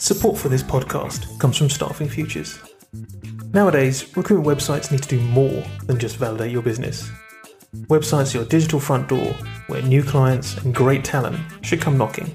Support 0.00 0.38
for 0.38 0.48
this 0.48 0.62
podcast 0.62 1.40
comes 1.40 1.56
from 1.56 1.68
Staffing 1.68 2.08
Futures. 2.08 2.60
Nowadays, 3.52 4.16
recruitment 4.16 4.46
websites 4.46 4.92
need 4.92 5.02
to 5.02 5.08
do 5.08 5.20
more 5.20 5.64
than 5.86 5.98
just 5.98 6.18
validate 6.18 6.52
your 6.52 6.62
business. 6.62 7.10
Websites 7.88 8.32
are 8.32 8.38
your 8.38 8.46
digital 8.46 8.78
front 8.78 9.08
door 9.08 9.34
where 9.66 9.82
new 9.82 10.04
clients 10.04 10.56
and 10.58 10.72
great 10.72 11.04
talent 11.04 11.40
should 11.62 11.80
come 11.80 11.98
knocking. 11.98 12.32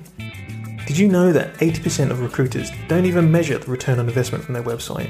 Did 0.86 0.98
you 0.98 1.08
know 1.08 1.32
that 1.32 1.54
80% 1.56 2.12
of 2.12 2.20
recruiters 2.20 2.70
don't 2.90 3.06
even 3.06 3.32
measure 3.32 3.58
the 3.58 3.72
return 3.72 3.98
on 3.98 4.10
investment 4.10 4.44
from 4.44 4.56
their 4.56 4.64
website? 4.64 5.10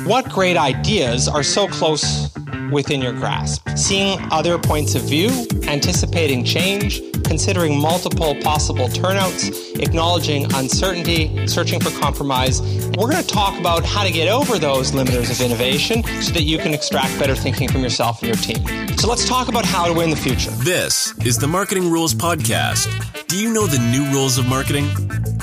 What 0.05 0.29
great 0.29 0.57
ideas 0.57 1.27
are 1.27 1.43
so 1.43 1.67
close 1.67 2.29
within 2.71 3.01
your 3.01 3.13
grasp? 3.13 3.67
Seeing 3.75 4.19
other 4.31 4.57
points 4.57 4.95
of 4.95 5.03
view, 5.03 5.29
anticipating 5.67 6.43
change, 6.43 7.01
considering 7.23 7.79
multiple 7.79 8.35
possible 8.41 8.87
turnouts, 8.89 9.49
acknowledging 9.79 10.45
uncertainty, 10.53 11.47
searching 11.47 11.79
for 11.79 11.89
compromise. 11.99 12.61
We're 12.97 13.09
going 13.09 13.23
to 13.23 13.27
talk 13.27 13.59
about 13.59 13.85
how 13.85 14.03
to 14.03 14.11
get 14.11 14.27
over 14.27 14.59
those 14.59 14.91
limiters 14.91 15.31
of 15.31 15.41
innovation 15.41 16.03
so 16.21 16.31
that 16.33 16.43
you 16.43 16.57
can 16.57 16.73
extract 16.73 17.17
better 17.17 17.35
thinking 17.35 17.69
from 17.69 17.81
yourself 17.81 18.21
and 18.21 18.27
your 18.27 18.37
team. 18.37 18.97
So 18.97 19.07
let's 19.07 19.27
talk 19.27 19.47
about 19.47 19.65
how 19.65 19.87
to 19.87 19.93
win 19.93 20.09
the 20.09 20.15
future. 20.15 20.51
This 20.51 21.13
is 21.25 21.37
the 21.37 21.47
Marketing 21.47 21.89
Rules 21.89 22.13
Podcast. 22.13 22.87
Do 23.27 23.37
you 23.41 23.51
know 23.53 23.65
the 23.65 23.79
new 23.79 24.05
rules 24.11 24.37
of 24.37 24.47
marketing? 24.47 24.89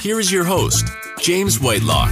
Here 0.00 0.20
is 0.20 0.30
your 0.30 0.44
host, 0.44 0.86
James 1.18 1.60
Whitelock. 1.60 2.10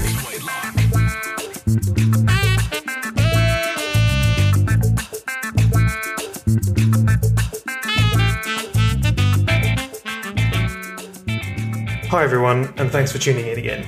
Hi, 12.18 12.24
everyone, 12.24 12.74
and 12.78 12.90
thanks 12.90 13.12
for 13.12 13.18
tuning 13.18 13.46
in 13.46 13.60
again. 13.60 13.84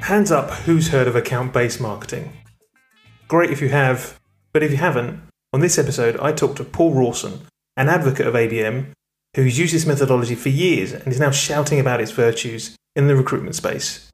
Hands 0.00 0.30
up 0.30 0.50
who's 0.50 0.86
heard 0.86 1.08
of 1.08 1.16
account 1.16 1.52
based 1.52 1.80
marketing? 1.80 2.32
Great 3.26 3.50
if 3.50 3.60
you 3.60 3.70
have, 3.70 4.20
but 4.52 4.62
if 4.62 4.70
you 4.70 4.76
haven't, 4.76 5.20
on 5.52 5.58
this 5.58 5.76
episode 5.76 6.16
I 6.20 6.30
talked 6.30 6.58
to 6.58 6.64
Paul 6.64 6.94
Rawson, 6.94 7.40
an 7.76 7.88
advocate 7.88 8.28
of 8.28 8.34
ABM, 8.34 8.92
who's 9.34 9.58
used 9.58 9.74
this 9.74 9.84
methodology 9.84 10.36
for 10.36 10.48
years 10.48 10.92
and 10.92 11.08
is 11.08 11.18
now 11.18 11.32
shouting 11.32 11.80
about 11.80 12.00
its 12.00 12.12
virtues 12.12 12.76
in 12.94 13.08
the 13.08 13.16
recruitment 13.16 13.56
space. 13.56 14.12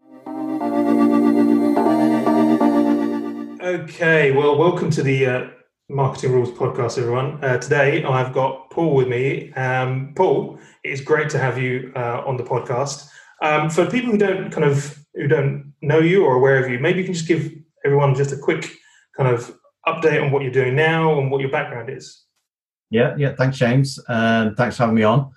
Okay, 3.61 4.33
well, 4.33 4.56
welcome 4.56 4.89
to 4.89 5.03
the 5.03 5.27
uh, 5.27 5.47
Marketing 5.91 6.33
Rules 6.33 6.53
podcast, 6.53 6.97
everyone. 6.97 7.39
Uh, 7.44 7.59
today 7.59 8.03
I've 8.03 8.33
got 8.33 8.70
Paul 8.70 8.94
with 8.94 9.09
me. 9.09 9.53
Um, 9.53 10.15
Paul, 10.16 10.59
it's 10.84 11.03
great 11.03 11.28
to 11.28 11.38
have 11.38 11.59
you 11.59 11.93
uh, 11.94 12.22
on 12.25 12.38
the 12.38 12.44
podcast. 12.44 13.10
Um, 13.42 13.69
for 13.70 13.91
people 13.91 14.12
who 14.12 14.19
don't 14.19 14.50
kind 14.50 14.64
of 14.64 15.04
who 15.14 15.26
don't 15.26 15.75
know 15.82 15.98
you 15.98 16.25
or 16.25 16.36
aware 16.36 16.64
of 16.64 16.70
you, 16.70 16.78
maybe 16.78 17.00
you 17.00 17.04
can 17.04 17.12
just 17.12 17.26
give 17.26 17.53
everyone 17.84 18.14
just 18.14 18.32
a 18.32 18.36
quick 18.36 18.70
kind 19.16 19.28
of 19.28 19.58
update 19.86 20.22
on 20.22 20.30
what 20.30 20.42
you're 20.42 20.53
doing 20.53 20.76
now 20.76 21.19
and 21.19 21.30
what 21.30 21.41
your 21.41 21.50
background 21.50 21.91
is. 21.91 22.25
Yeah, 22.91 23.16
yeah. 23.19 23.34
Thanks, 23.34 23.58
James. 23.58 23.98
Um, 24.08 24.54
thanks 24.54 24.76
for 24.76 24.84
having 24.84 24.94
me 24.94 25.03
on. 25.03 25.32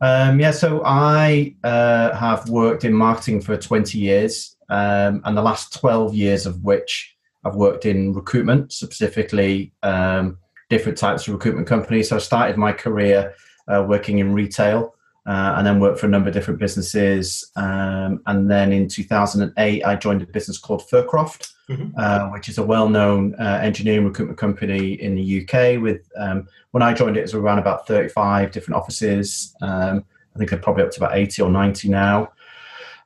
Um, 0.00 0.38
yeah, 0.38 0.52
so 0.52 0.82
I 0.84 1.56
uh, 1.64 2.14
have 2.14 2.48
worked 2.48 2.84
in 2.84 2.92
marketing 2.92 3.40
for 3.40 3.56
20 3.56 3.98
years, 3.98 4.56
um, 4.68 5.20
and 5.24 5.36
the 5.36 5.42
last 5.42 5.72
12 5.80 6.14
years 6.14 6.46
of 6.46 6.62
which 6.62 7.16
I've 7.44 7.56
worked 7.56 7.86
in 7.86 8.12
recruitment, 8.12 8.72
specifically 8.72 9.72
um, 9.82 10.38
different 10.70 10.96
types 10.96 11.26
of 11.26 11.34
recruitment 11.34 11.66
companies. 11.66 12.10
So 12.10 12.16
I 12.16 12.20
started 12.20 12.56
my 12.56 12.72
career 12.72 13.34
uh, 13.66 13.84
working 13.88 14.20
in 14.20 14.32
retail 14.32 14.94
uh, 15.28 15.56
and 15.58 15.66
then 15.66 15.78
worked 15.78 16.00
for 16.00 16.06
a 16.06 16.08
number 16.08 16.28
of 16.28 16.34
different 16.34 16.58
businesses. 16.58 17.52
Um, 17.54 18.22
and 18.26 18.50
then 18.50 18.72
in 18.72 18.88
2008, 18.88 19.84
I 19.84 19.94
joined 19.96 20.22
a 20.22 20.26
business 20.26 20.56
called 20.56 20.82
Fircroft, 20.90 21.52
mm-hmm. 21.68 21.90
uh, 21.98 22.30
which 22.30 22.48
is 22.48 22.56
a 22.56 22.62
well-known 22.62 23.34
uh, 23.34 23.60
engineering 23.62 24.06
recruitment 24.06 24.38
company 24.38 24.94
in 24.94 25.16
the 25.16 25.42
UK. 25.42 25.82
With 25.82 26.08
um, 26.16 26.48
when 26.70 26.82
I 26.82 26.94
joined 26.94 27.18
it, 27.18 27.20
it 27.20 27.24
was 27.24 27.34
around 27.34 27.58
about 27.58 27.86
35 27.86 28.52
different 28.52 28.80
offices. 28.80 29.54
Um, 29.60 30.02
I 30.34 30.38
think 30.38 30.48
they're 30.48 30.58
probably 30.58 30.84
up 30.84 30.92
to 30.92 31.00
about 31.00 31.14
80 31.14 31.42
or 31.42 31.50
90 31.50 31.90
now. 31.90 32.32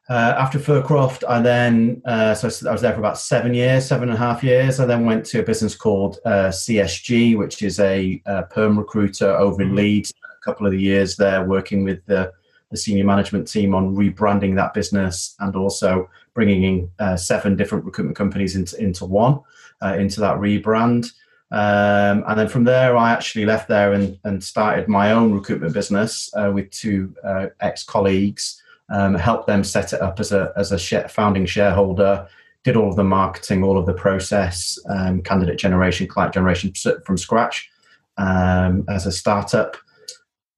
Uh, 0.09 0.34
after 0.38 0.61
Fircroft, 0.61 1.25
I 1.28 1.41
then 1.41 2.03
uh, 2.05 2.34
so 2.34 2.69
I 2.69 2.72
was 2.72 2.82
there 2.82 2.93
for 2.93 3.00
about 3.00 3.19
seven 3.19 3.53
years, 3.53 3.87
seven 3.87 4.11
and 4.11 4.16
a 4.16 4.21
half 4.21 4.44
years. 4.44 4.78
I 4.78 4.87
then 4.87 5.06
went 5.06 5.25
to 5.27 5.41
a 5.41 5.43
business 5.43 5.75
called 5.75 6.19
uh, 6.25 6.50
CSG, 6.50 7.37
which 7.37 7.62
is 7.62 7.81
a, 7.81 8.22
a 8.27 8.44
perm 8.44 8.78
recruiter 8.78 9.31
over 9.31 9.62
in 9.62 9.69
mm-hmm. 9.69 9.77
Leeds 9.77 10.12
couple 10.44 10.66
of 10.66 10.72
the 10.72 10.80
years 10.80 11.16
there 11.16 11.44
working 11.44 11.84
with 11.84 12.04
the, 12.06 12.32
the 12.70 12.76
senior 12.76 13.04
management 13.04 13.48
team 13.48 13.75
on 13.75 13.94
rebranding 13.94 14.54
that 14.56 14.75
business 14.75 15.34
and 15.41 15.56
also 15.56 16.08
bringing 16.34 16.62
in 16.64 16.91
uh, 16.98 17.16
seven 17.16 17.56
different 17.56 17.84
recruitment 17.84 18.16
companies 18.16 18.56
into, 18.56 18.76
into 18.82 19.04
one, 19.04 19.41
uh, 19.82 19.94
into 19.94 20.20
that 20.20 20.36
rebrand. 20.36 21.12
Um, 21.50 22.25
and 22.26 22.38
then 22.38 22.48
from 22.48 22.64
there, 22.64 22.97
I 22.97 23.12
actually 23.12 23.44
left 23.44 23.69
there 23.69 23.92
and, 23.92 24.19
and 24.25 24.42
started 24.42 24.88
my 24.88 25.12
own 25.12 25.32
recruitment 25.32 25.75
business 25.75 26.31
uh, 26.34 26.50
with 26.50 26.70
two 26.70 27.14
uh, 27.22 27.48
ex 27.60 27.84
colleagues, 27.84 28.62
um, 28.88 29.14
helped 29.14 29.47
them 29.47 29.62
set 29.62 29.92
it 29.92 30.00
up 30.00 30.19
as 30.19 30.32
a, 30.32 30.52
as 30.56 30.72
a 30.72 31.08
founding 31.08 31.44
shareholder, 31.44 32.26
did 32.64 32.76
all 32.76 32.88
of 32.88 32.97
the 32.97 33.04
marketing, 33.04 33.62
all 33.62 33.76
of 33.76 33.84
the 33.84 33.92
process, 33.92 34.78
um, 34.88 35.20
candidate 35.22 35.58
generation, 35.58 36.06
client 36.06 36.32
generation 36.32 36.72
from 37.04 37.19
scratch 37.19 37.70
um, 38.16 38.84
as 38.88 39.06
a 39.06 39.12
startup. 39.12 39.76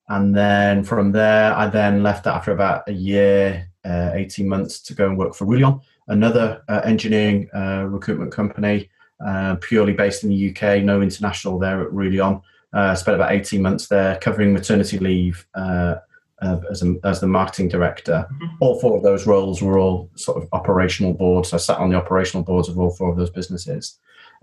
And 0.08 0.34
then 0.34 0.84
from 0.84 1.12
there, 1.12 1.54
I 1.54 1.66
then 1.66 2.02
left 2.02 2.26
after 2.26 2.52
about 2.52 2.88
a 2.88 2.92
year, 2.92 3.70
uh, 3.84 4.10
18 4.14 4.48
months 4.48 4.80
to 4.80 4.94
go 4.94 5.06
and 5.08 5.16
work 5.16 5.34
for 5.34 5.46
Rullion, 5.46 5.80
another 6.08 6.62
uh, 6.68 6.82
engineering 6.84 7.48
uh, 7.54 7.84
recruitment 7.88 8.32
company, 8.32 8.90
uh, 9.24 9.56
purely 9.56 9.92
based 9.92 10.24
in 10.24 10.30
the 10.30 10.50
UK, 10.50 10.82
no 10.82 11.00
international 11.00 11.58
there 11.58 11.82
at 11.82 11.92
Rullion. 11.92 12.40
Uh, 12.72 12.94
spent 12.94 13.14
about 13.14 13.32
18 13.32 13.62
months 13.62 13.86
there 13.86 14.16
covering 14.16 14.52
maternity 14.52 14.98
leave 14.98 15.46
uh, 15.54 15.94
as, 16.42 16.82
a, 16.82 16.96
as 17.04 17.20
the 17.20 17.26
marketing 17.26 17.68
director. 17.68 18.26
Mm-hmm. 18.32 18.56
All 18.60 18.80
four 18.80 18.96
of 18.96 19.02
those 19.02 19.26
roles 19.26 19.62
were 19.62 19.78
all 19.78 20.10
sort 20.16 20.42
of 20.42 20.48
operational 20.52 21.14
boards. 21.14 21.52
I 21.52 21.58
sat 21.58 21.78
on 21.78 21.90
the 21.90 21.96
operational 21.96 22.42
boards 22.42 22.68
of 22.68 22.78
all 22.78 22.90
four 22.90 23.10
of 23.10 23.16
those 23.16 23.30
businesses. 23.30 23.98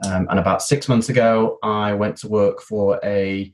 Um, 0.06 0.28
and 0.30 0.40
about 0.40 0.64
six 0.64 0.88
months 0.88 1.10
ago, 1.10 1.60
I 1.62 1.94
went 1.94 2.18
to 2.18 2.28
work 2.28 2.62
for 2.62 3.00
a 3.04 3.54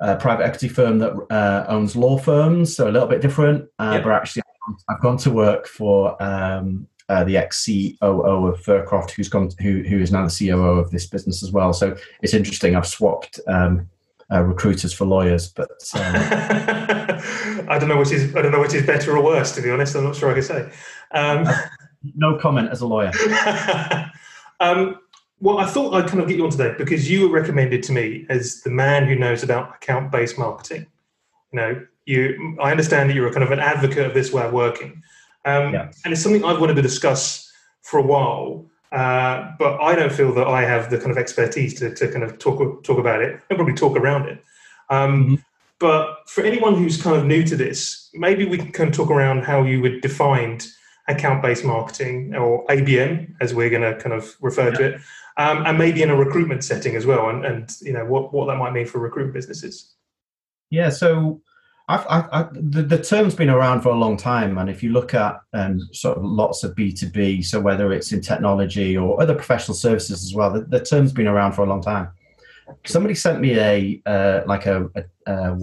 a 0.00 0.16
private 0.16 0.44
equity 0.44 0.68
firm 0.68 0.98
that 0.98 1.12
uh, 1.30 1.66
owns 1.68 1.94
law 1.94 2.18
firms, 2.18 2.74
so 2.74 2.88
a 2.88 2.92
little 2.92 3.08
bit 3.08 3.20
different. 3.20 3.68
Uh, 3.78 3.92
yep. 3.94 4.04
But 4.04 4.12
actually, 4.12 4.42
I've 4.88 5.00
gone 5.00 5.18
to 5.18 5.30
work 5.30 5.66
for 5.66 6.20
um, 6.22 6.86
uh, 7.08 7.24
the 7.24 7.36
ex 7.36 7.64
COO 7.66 8.46
of 8.46 8.60
Fircroft, 8.62 9.10
who's 9.10 9.28
gone, 9.28 9.50
who 9.60 9.82
who 9.82 9.98
is 9.98 10.12
now 10.12 10.26
the 10.26 10.34
COO 10.48 10.78
of 10.78 10.90
this 10.90 11.06
business 11.06 11.42
as 11.42 11.52
well. 11.52 11.72
So 11.72 11.96
it's 12.22 12.34
interesting. 12.34 12.76
I've 12.76 12.86
swapped 12.86 13.40
um, 13.46 13.88
uh, 14.32 14.42
recruiters 14.42 14.92
for 14.92 15.04
lawyers, 15.04 15.48
but 15.48 15.70
um, 15.94 16.14
I 17.68 17.78
don't 17.78 17.88
know 17.88 17.98
which 17.98 18.12
is 18.12 18.34
I 18.34 18.42
don't 18.42 18.52
know 18.52 18.60
which 18.60 18.74
is 18.74 18.86
better 18.86 19.16
or 19.16 19.24
worse. 19.24 19.54
To 19.56 19.62
be 19.62 19.70
honest, 19.70 19.94
I'm 19.96 20.04
not 20.04 20.16
sure 20.16 20.30
I 20.30 20.34
can 20.34 20.42
say. 20.42 20.70
Um, 21.12 21.46
no 22.14 22.38
comment 22.38 22.70
as 22.70 22.80
a 22.80 22.86
lawyer. 22.86 23.12
Well, 25.40 25.58
I 25.58 25.66
thought 25.66 25.94
I'd 25.94 26.08
kind 26.08 26.20
of 26.20 26.28
get 26.28 26.36
you 26.36 26.44
on 26.44 26.50
today 26.50 26.74
because 26.76 27.10
you 27.10 27.26
were 27.26 27.34
recommended 27.34 27.82
to 27.84 27.92
me 27.92 28.26
as 28.28 28.60
the 28.62 28.70
man 28.70 29.06
who 29.06 29.14
knows 29.14 29.42
about 29.42 29.74
account-based 29.76 30.38
marketing. 30.38 30.86
You 31.52 31.56
know, 31.56 31.86
you. 32.04 32.56
I 32.60 32.70
understand 32.70 33.08
that 33.08 33.14
you're 33.14 33.28
a 33.28 33.32
kind 33.32 33.44
of 33.44 33.50
an 33.50 33.58
advocate 33.58 34.06
of 34.06 34.14
this 34.14 34.32
way 34.32 34.44
of 34.44 34.52
working, 34.52 35.02
um, 35.44 35.72
yeah. 35.72 35.90
and 36.04 36.12
it's 36.12 36.22
something 36.22 36.44
I've 36.44 36.60
wanted 36.60 36.74
to 36.74 36.82
discuss 36.82 37.50
for 37.82 37.98
a 37.98 38.02
while. 38.02 38.66
Uh, 38.92 39.52
but 39.58 39.80
I 39.80 39.94
don't 39.94 40.12
feel 40.12 40.34
that 40.34 40.46
I 40.46 40.62
have 40.62 40.90
the 40.90 40.98
kind 40.98 41.10
of 41.10 41.18
expertise 41.18 41.78
to, 41.78 41.94
to 41.94 42.08
kind 42.10 42.24
of 42.24 42.38
talk 42.38 42.84
talk 42.84 42.98
about 42.98 43.22
it 43.22 43.40
and 43.48 43.56
probably 43.56 43.74
talk 43.74 43.96
around 43.96 44.28
it. 44.28 44.44
Um, 44.90 45.24
mm-hmm. 45.24 45.34
But 45.78 46.28
for 46.28 46.44
anyone 46.44 46.74
who's 46.74 47.00
kind 47.00 47.16
of 47.16 47.24
new 47.24 47.42
to 47.44 47.56
this, 47.56 48.10
maybe 48.12 48.44
we 48.44 48.58
can 48.58 48.70
kind 48.70 48.90
of 48.90 48.94
talk 48.94 49.10
around 49.10 49.44
how 49.44 49.62
you 49.62 49.80
would 49.80 50.02
define 50.02 50.60
account 51.08 51.42
based 51.42 51.64
marketing 51.64 52.34
or 52.36 52.66
ABM, 52.66 53.34
as 53.40 53.54
we're 53.54 53.70
going 53.70 53.82
to 53.82 54.00
kind 54.00 54.12
of 54.12 54.36
refer 54.40 54.70
to 54.70 54.84
it, 54.84 55.00
um, 55.40 55.64
and 55.64 55.78
maybe 55.78 56.02
in 56.02 56.10
a 56.10 56.16
recruitment 56.16 56.62
setting 56.62 56.96
as 56.96 57.06
well, 57.06 57.30
and, 57.30 57.46
and 57.46 57.72
you 57.80 57.94
know 57.94 58.04
what, 58.04 58.32
what 58.34 58.46
that 58.46 58.56
might 58.56 58.72
mean 58.72 58.86
for 58.86 58.98
recruitment 58.98 59.32
businesses. 59.32 59.94
Yeah, 60.68 60.90
so 60.90 61.40
I've, 61.88 62.06
I've, 62.10 62.28
I've, 62.30 62.54
the, 62.54 62.82
the, 62.82 63.02
term's 63.02 63.34
been 63.34 63.48
around 63.48 63.80
for 63.80 63.88
a 63.88 63.94
long 63.94 64.18
time, 64.18 64.58
and 64.58 64.68
if 64.68 64.82
you 64.82 64.92
look 64.92 65.14
at 65.14 65.40
um, 65.54 65.80
sort 65.92 66.18
of 66.18 66.24
lots 66.24 66.62
of 66.62 66.76
B 66.76 66.92
two 66.92 67.08
B, 67.08 67.40
so 67.40 67.58
whether 67.58 67.90
it's 67.94 68.12
in 68.12 68.20
technology 68.20 68.98
or 68.98 69.20
other 69.20 69.34
professional 69.34 69.74
services 69.74 70.22
as 70.22 70.34
well, 70.34 70.52
the, 70.52 70.60
the 70.60 70.80
term's 70.80 71.12
been 71.12 71.26
around 71.26 71.52
for 71.52 71.62
a 71.62 71.66
long 71.66 71.80
time. 71.80 72.10
Somebody 72.84 73.14
sent 73.14 73.40
me 73.40 73.58
a 73.58 74.02
uh, 74.04 74.42
like 74.46 74.66
a, 74.66 74.90
a, 75.26 75.56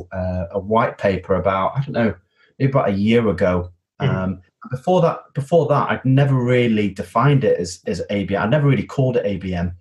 a 0.54 0.60
white 0.60 0.98
paper 0.98 1.36
about 1.36 1.78
I 1.78 1.82
don't 1.82 1.94
know 1.94 2.16
maybe 2.58 2.72
about 2.72 2.90
a 2.90 2.94
year 2.94 3.28
ago. 3.30 3.72
Mm. 4.02 4.10
Um, 4.10 4.42
before 4.70 5.02
that, 5.02 5.20
before 5.34 5.68
that, 5.68 5.90
I'd 5.90 6.06
never 6.06 6.36
really 6.36 6.90
defined 6.90 7.44
it 7.44 7.60
as 7.60 7.82
as 7.88 8.02
ABM. 8.10 8.40
I 8.40 8.48
never 8.48 8.68
really 8.68 8.84
called 8.84 9.18
it 9.18 9.26
ABM. 9.26 9.74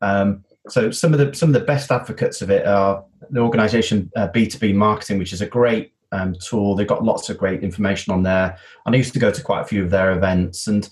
Um, 0.00 0.44
so 0.68 0.90
some 0.90 1.12
of 1.12 1.18
the 1.18 1.34
some 1.34 1.50
of 1.50 1.54
the 1.54 1.66
best 1.66 1.90
advocates 1.90 2.42
of 2.42 2.50
it 2.50 2.66
are 2.66 3.04
the 3.30 3.40
organization 3.40 4.10
uh, 4.16 4.28
B2B 4.28 4.74
Marketing, 4.74 5.18
which 5.18 5.32
is 5.32 5.40
a 5.40 5.46
great 5.46 5.92
um, 6.12 6.34
tool. 6.34 6.74
They've 6.74 6.86
got 6.86 7.04
lots 7.04 7.28
of 7.30 7.38
great 7.38 7.62
information 7.62 8.12
on 8.12 8.22
there. 8.22 8.56
And 8.84 8.94
I 8.94 8.98
used 8.98 9.12
to 9.14 9.18
go 9.18 9.30
to 9.30 9.42
quite 9.42 9.62
a 9.62 9.66
few 9.66 9.82
of 9.82 9.90
their 9.90 10.12
events 10.12 10.66
and 10.66 10.88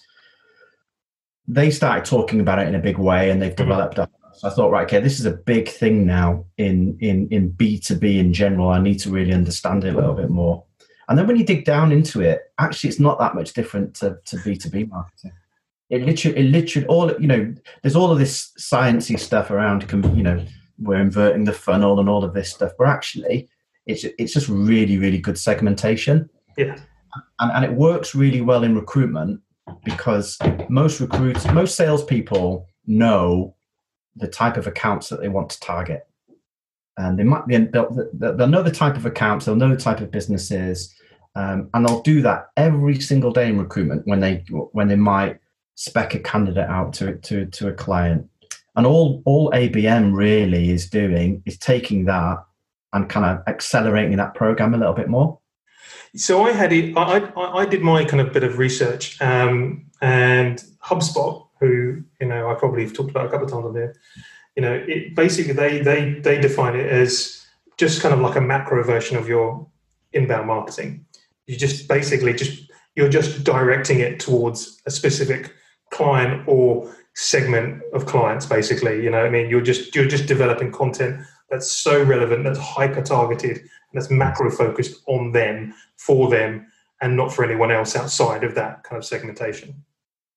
they 1.47 1.71
started 1.71 2.05
talking 2.05 2.41
about 2.41 2.59
it 2.59 2.69
in 2.69 2.75
a 2.75 2.81
big 2.81 2.99
way 2.99 3.31
and 3.31 3.41
they've 3.41 3.55
mm-hmm. 3.55 3.69
developed. 3.69 3.97
So 4.35 4.49
I 4.49 4.51
thought, 4.51 4.71
right, 4.71 4.87
okay, 4.87 5.01
this 5.01 5.19
is 5.19 5.27
a 5.27 5.33
big 5.33 5.69
thing 5.69 6.07
now 6.07 6.45
in, 6.59 6.97
in, 7.01 7.29
in 7.31 7.51
B2B 7.53 8.19
in 8.19 8.33
general. 8.33 8.69
I 8.69 8.81
need 8.81 9.01
to 9.01 9.11
really 9.11 9.33
understand 9.33 9.85
it 9.85 9.95
a 9.95 9.97
little 9.97 10.15
bit 10.15 10.31
more. 10.31 10.65
And 11.09 11.19
then 11.19 11.27
when 11.27 11.37
you 11.37 11.45
dig 11.45 11.65
down 11.65 11.91
into 11.91 12.21
it, 12.21 12.53
actually, 12.59 12.91
it's 12.91 13.01
not 13.01 13.19
that 13.19 13.35
much 13.35 13.55
different 13.55 13.95
to, 13.97 14.19
to 14.27 14.37
B2B 14.37 14.91
marketing. 14.91 15.33
It 15.89 16.03
literally, 16.03 16.39
it 16.39 16.51
literally, 16.51 16.87
all, 16.87 17.11
you 17.19 17.27
know, 17.27 17.55
there's 17.83 17.97
all 17.97 18.13
of 18.13 18.19
this 18.19 18.53
sciencey 18.59 19.19
stuff 19.19 19.51
around, 19.51 19.91
you 19.91 20.23
know, 20.23 20.45
we're 20.79 21.01
inverting 21.01 21.45
the 21.45 21.53
funnel 21.53 21.99
and 21.99 22.09
all 22.09 22.25
of 22.25 22.35
this 22.35 22.51
stuff. 22.51 22.73
But 22.79 22.89
actually, 22.89 23.49
it's 23.87 24.05
it's 24.19 24.33
just 24.33 24.49
really 24.49 24.99
really 24.99 25.19
good 25.19 25.39
segmentation. 25.39 26.29
Yeah, 26.57 26.79
and 27.41 27.53
and 27.53 27.65
it 27.65 27.73
works 27.73 28.15
really 28.15 28.41
well 28.41 28.63
in 28.63 28.77
recruitment 28.77 29.41
because 29.85 30.39
most 30.69 31.01
recruits, 31.01 31.47
most 31.53 31.75
salespeople 31.75 32.67
know 32.87 33.55
the 34.17 34.29
type 34.29 34.57
of 34.57 34.67
accounts 34.67 35.09
that 35.09 35.21
they 35.21 35.29
want 35.29 35.51
to 35.51 35.61
target, 35.61 36.07
and 36.99 37.19
they 37.19 37.25
might 37.25 37.47
be 37.47 37.57
they'll, 37.57 38.11
they'll 38.13 38.47
know 38.47 38.63
the 38.63 38.71
type 38.71 38.97
of 38.97 39.07
accounts, 39.07 39.47
they'll 39.47 39.57
know 39.57 39.75
the 39.75 39.81
type 39.81 40.01
of 40.01 40.11
businesses, 40.11 40.95
um, 41.35 41.71
and 41.73 41.87
they'll 41.87 42.03
do 42.03 42.21
that 42.23 42.51
every 42.57 43.01
single 43.01 43.33
day 43.33 43.49
in 43.49 43.59
recruitment 43.59 44.07
when 44.07 44.21
they 44.21 44.45
when 44.73 44.89
they 44.89 44.97
might 44.97 45.39
spec 45.75 46.15
a 46.15 46.19
candidate 46.19 46.69
out 46.69 46.93
to 46.93 47.17
to 47.19 47.47
to 47.47 47.69
a 47.69 47.73
client 47.73 48.29
and 48.79 48.87
all 48.87 49.23
all 49.25 49.51
ABM 49.51 50.15
really 50.15 50.71
is 50.71 50.89
doing 50.89 51.43
is 51.45 51.59
taking 51.59 52.05
that 52.05 52.39
and 52.93 53.09
kind 53.09 53.27
of 53.27 53.43
accelerating 53.49 54.17
that 54.17 54.35
program 54.35 54.73
a 54.73 54.79
little 54.79 54.95
bit 54.95 55.09
more. 55.09 55.39
So 56.15 56.45
I 56.45 56.53
had 56.53 56.73
it. 56.73 56.97
I, 56.97 57.31
I, 57.37 57.67
did 57.67 57.83
my 57.83 58.05
kind 58.05 58.21
of 58.21 58.33
bit 58.33 58.45
of 58.45 58.57
research, 58.57 59.21
um, 59.21 59.85
and 60.01 60.63
HubSpot, 60.83 61.47
who 61.61 62.03
you 62.21 62.27
know 62.27 62.49
I 62.49 62.55
probably 62.55 62.85
have 62.85 62.95
talked 62.95 63.11
about 63.11 63.27
a 63.27 63.29
couple 63.29 63.47
of 63.47 63.53
times 63.53 63.67
on 63.67 63.75
here. 63.75 63.95
You 64.59 64.63
know, 64.63 64.85
it, 64.89 65.15
basically 65.15 65.53
they 65.53 65.81
they 65.81 66.15
they 66.15 66.41
define 66.41 66.75
it 66.75 66.91
as 66.91 67.47
just 67.77 68.03
kind 68.03 68.13
of 68.13 68.19
like 68.19 68.35
a 68.35 68.41
macro 68.41 68.83
version 68.83 69.17
of 69.17 69.29
your 69.29 69.65
inbound 70.13 70.49
marketing. 70.49 71.07
You 71.47 71.57
just 71.57 71.87
basically 71.87 72.33
just 72.33 72.69
you're 72.97 73.09
just 73.09 73.45
directing 73.45 74.01
it 74.01 74.19
towards 74.19 74.83
a 74.85 74.91
specific 74.91 75.55
client 75.93 76.43
or 76.49 76.93
segment 77.15 77.81
of 77.93 78.07
clients 78.07 78.47
basically 78.47 79.03
you 79.03 79.11
know 79.11 79.25
i 79.25 79.29
mean 79.29 79.51
you're 79.51 79.61
just 79.61 79.95
you're 79.95 80.07
just 80.07 80.27
developing 80.27 80.71
content 80.71 81.21
that's 81.51 81.71
so 81.73 82.01
relevant 82.05 82.45
that's 82.45 82.59
hyper 82.59 83.03
targeted 83.03 83.57
and 83.57 83.95
that's 83.95 84.09
macro 84.09 84.49
focused 84.51 85.03
on 85.07 85.33
them 85.33 85.75
for 85.97 86.31
them 86.31 86.65
and 87.01 87.17
not 87.17 87.33
for 87.33 87.45
anyone 87.45 87.73
else 87.73 87.97
outside 87.97 88.45
of 88.45 88.55
that 88.55 88.85
kind 88.85 88.97
of 88.97 89.05
segmentation 89.05 89.75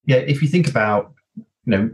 yeah 0.06 0.16
if 0.16 0.42
you 0.42 0.48
think 0.48 0.68
about 0.68 1.14
you 1.38 1.72
know 1.72 1.92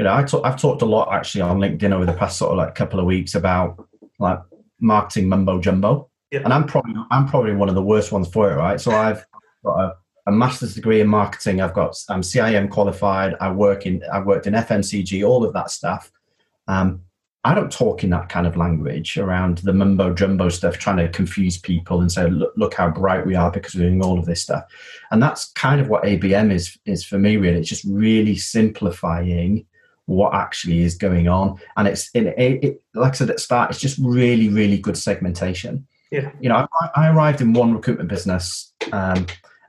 you 0.00 0.04
know 0.04 0.14
I 0.14 0.22
talk, 0.22 0.46
i've 0.46 0.58
talked 0.58 0.80
a 0.80 0.86
lot 0.86 1.12
actually 1.12 1.42
on 1.42 1.58
linkedin 1.58 1.92
over 1.92 2.06
the 2.06 2.14
past 2.14 2.38
sort 2.38 2.52
of 2.52 2.56
like 2.56 2.74
couple 2.74 2.98
of 2.98 3.04
weeks 3.04 3.34
about 3.34 3.86
like 4.18 4.38
marketing 4.80 5.28
mumbo 5.28 5.60
jumbo 5.60 6.08
yeah. 6.30 6.40
and 6.42 6.54
i'm 6.54 6.66
probably 6.66 6.94
i'm 7.10 7.28
probably 7.28 7.54
one 7.54 7.68
of 7.68 7.74
the 7.74 7.82
worst 7.82 8.10
ones 8.10 8.26
for 8.26 8.50
it 8.50 8.56
right 8.56 8.80
so 8.80 8.92
i've 8.92 9.26
got 9.62 9.78
a 9.78 9.94
a 10.26 10.32
master's 10.32 10.74
degree 10.74 11.00
in 11.00 11.08
marketing. 11.08 11.60
I've 11.60 11.74
got 11.74 11.96
I'm 12.08 12.20
CIM 12.20 12.70
qualified. 12.70 13.34
I 13.40 13.50
work 13.50 13.86
in 13.86 14.02
I 14.12 14.20
worked 14.20 14.46
in 14.46 14.52
FMCG, 14.52 15.26
all 15.26 15.44
of 15.44 15.52
that 15.54 15.70
stuff. 15.70 16.12
Um, 16.68 17.02
I 17.42 17.54
don't 17.54 17.72
talk 17.72 18.04
in 18.04 18.10
that 18.10 18.28
kind 18.28 18.46
of 18.46 18.56
language 18.56 19.16
around 19.16 19.58
the 19.58 19.72
mumbo 19.72 20.12
jumbo 20.12 20.50
stuff, 20.50 20.76
trying 20.76 20.98
to 20.98 21.08
confuse 21.08 21.56
people 21.56 22.02
and 22.02 22.12
say, 22.12 22.28
look, 22.28 22.52
look 22.54 22.74
how 22.74 22.90
bright 22.90 23.26
we 23.26 23.34
are 23.34 23.50
because 23.50 23.74
we're 23.74 23.88
doing 23.88 24.04
all 24.04 24.18
of 24.18 24.26
this 24.26 24.42
stuff. 24.42 24.64
And 25.10 25.22
that's 25.22 25.50
kind 25.52 25.80
of 25.80 25.88
what 25.88 26.04
ABM 26.04 26.52
is 26.52 26.78
is 26.84 27.04
for 27.04 27.18
me. 27.18 27.36
Really, 27.36 27.58
it's 27.58 27.68
just 27.68 27.84
really 27.84 28.36
simplifying 28.36 29.66
what 30.10 30.34
actually 30.34 30.80
is 30.80 30.96
going 30.96 31.28
on. 31.28 31.58
And 31.76 31.86
it's 31.86 32.10
it, 32.14 32.26
it, 32.36 32.82
like 32.94 33.12
I 33.12 33.16
said 33.16 33.30
at 33.30 33.36
the 33.36 33.42
start, 33.42 33.70
it's 33.70 33.80
just 33.80 33.98
really 34.02 34.48
really 34.48 34.78
good 34.78 34.96
segmentation. 34.96 35.86
Yeah. 36.10 36.32
You 36.40 36.48
know, 36.48 36.66
I, 36.80 36.90
I 36.96 37.10
arrived 37.10 37.40
in 37.40 37.52
one 37.52 37.72
recruitment 37.72 38.08
business. 38.08 38.72
Um, 38.92 39.26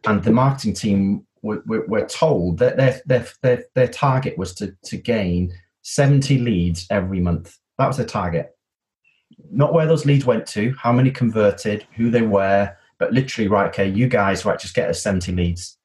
and 0.08 0.24
the 0.24 0.32
marketing 0.32 0.74
team 0.74 1.26
were, 1.44 1.62
were, 1.66 1.86
were 1.88 2.06
told 2.08 2.58
that 2.60 2.78
their, 2.78 3.02
their, 3.06 3.28
their, 3.44 3.66
their 3.76 3.88
target 3.88 4.38
was 4.38 4.56
to, 4.56 4.76
to 4.86 4.98
gain 4.98 5.54
70 5.84 6.40
leads 6.40 6.88
every 6.90 7.20
month. 7.20 7.58
That 7.78 7.88
was 7.88 7.98
their 7.98 8.06
target. 8.06 8.56
Not 9.52 9.74
where 9.74 9.86
those 9.86 10.06
leads 10.06 10.26
went 10.26 10.48
to, 10.48 10.74
how 10.80 10.92
many 10.92 11.12
converted, 11.12 11.86
who 11.96 12.10
they 12.10 12.24
were, 12.24 12.76
but 12.98 13.14
literally, 13.14 13.48
right, 13.48 13.68
okay, 13.68 13.88
you 13.88 14.08
guys, 14.08 14.46
right, 14.46 14.60
just 14.60 14.74
get 14.74 14.90
us 14.90 15.02
70 15.04 15.32
leads. 15.34 15.78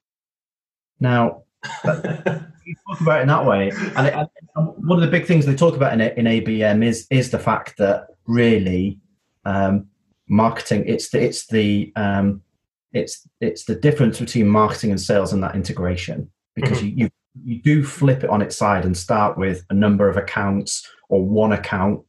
Now, 1.00 1.43
you 2.66 2.74
talk 2.88 3.00
about 3.00 3.20
it 3.20 3.22
in 3.22 3.28
that 3.28 3.46
way, 3.46 3.70
and, 3.96 4.06
it, 4.06 4.14
and, 4.14 4.28
one 4.56 4.98
of 4.98 5.00
the 5.00 5.10
big 5.10 5.26
things 5.26 5.46
they 5.46 5.54
talk 5.54 5.76
about 5.76 5.92
in, 5.92 6.00
in 6.00 6.26
ABM 6.26 6.84
is 6.84 7.06
is 7.10 7.30
the 7.30 7.38
fact 7.38 7.78
that 7.78 8.08
really 8.26 8.98
um, 9.44 9.86
marketing 10.28 10.84
it's 10.86 11.10
the 11.10 11.22
it's 11.22 11.46
the 11.46 11.92
um, 11.96 12.42
it's 12.92 13.26
it's 13.40 13.64
the 13.64 13.76
difference 13.76 14.18
between 14.18 14.48
marketing 14.48 14.90
and 14.90 15.00
sales 15.00 15.32
and 15.32 15.42
that 15.42 15.54
integration. 15.54 16.28
Because 16.54 16.78
mm-hmm. 16.78 16.98
you, 16.98 17.04
you 17.04 17.10
you 17.44 17.62
do 17.62 17.84
flip 17.84 18.24
it 18.24 18.30
on 18.30 18.42
its 18.42 18.56
side 18.56 18.84
and 18.84 18.96
start 18.96 19.38
with 19.38 19.64
a 19.70 19.74
number 19.74 20.08
of 20.08 20.16
accounts 20.16 20.88
or 21.08 21.23
one 21.23 21.52
account 21.52 22.00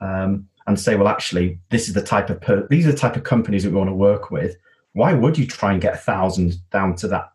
um, 0.00 0.46
and 0.66 0.78
say 0.78 0.94
well 0.94 1.08
actually 1.08 1.58
this 1.70 1.88
is 1.88 1.94
the 1.94 2.02
type 2.02 2.28
of 2.28 2.40
per- 2.40 2.66
these 2.68 2.86
are 2.86 2.92
the 2.92 2.98
type 2.98 3.16
of 3.16 3.24
companies 3.24 3.64
that 3.64 3.70
we 3.70 3.76
want 3.76 3.88
to 3.90 3.94
work 3.94 4.30
with. 4.30 4.56
Why 4.92 5.12
would 5.12 5.36
you 5.36 5.46
try 5.46 5.72
and 5.72 5.80
get 5.80 5.94
a 5.94 5.98
thousand 5.98 6.54
down 6.70 6.94
to 6.96 7.08
that? 7.08 7.32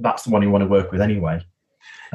That's 0.00 0.24
the 0.24 0.30
one 0.30 0.42
you 0.42 0.50
want 0.50 0.62
to 0.62 0.68
work 0.68 0.92
with 0.92 1.00
anyway 1.00 1.40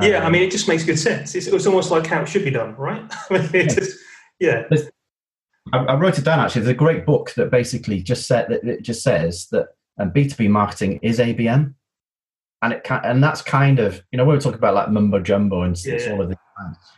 yeah 0.02 0.18
um, 0.18 0.26
i 0.26 0.30
mean 0.30 0.44
it 0.44 0.52
just 0.52 0.68
makes 0.68 0.84
good 0.84 1.00
sense 1.00 1.36
it's, 1.36 1.48
it's 1.48 1.66
almost 1.66 1.92
like 1.92 2.06
how 2.08 2.22
it 2.22 2.28
should 2.28 2.44
be 2.44 2.52
done 2.52 2.76
right 2.76 3.04
I 3.30 3.38
mean, 3.38 3.50
yeah. 3.54 3.68
Just, 3.68 4.00
yeah 4.40 4.64
I, 5.72 5.96
wrote 5.96 6.18
it 6.18 6.26
down 6.26 6.40
actually 6.40 6.62
there's 6.62 6.72
a 6.72 6.78
great 6.78 7.06
book 7.06 7.34
that 7.36 7.50
basically 7.50 8.02
just 8.02 8.28
said 8.28 8.48
that 8.50 8.64
it 8.64 8.82
just 8.82 9.02
says 9.02 9.48
that 9.52 9.68
and 9.98 10.14
B2B 10.14 10.50
marketing 10.50 11.00
is 11.02 11.20
ABM. 11.20 11.74
And 12.62 12.74
it 12.74 12.84
can, 12.84 13.02
and 13.04 13.22
that's 13.22 13.42
kind 13.42 13.80
of, 13.80 14.02
you 14.12 14.18
know, 14.18 14.26
when 14.26 14.38
we 14.38 14.42
talk 14.42 14.56
about 14.56 14.74
like 14.74 14.90
mumbo 14.90 15.20
jumbo 15.20 15.64
and 15.64 15.78
yeah. 15.86 16.12
all 16.12 16.22
of 16.22 16.30
this, 16.30 16.38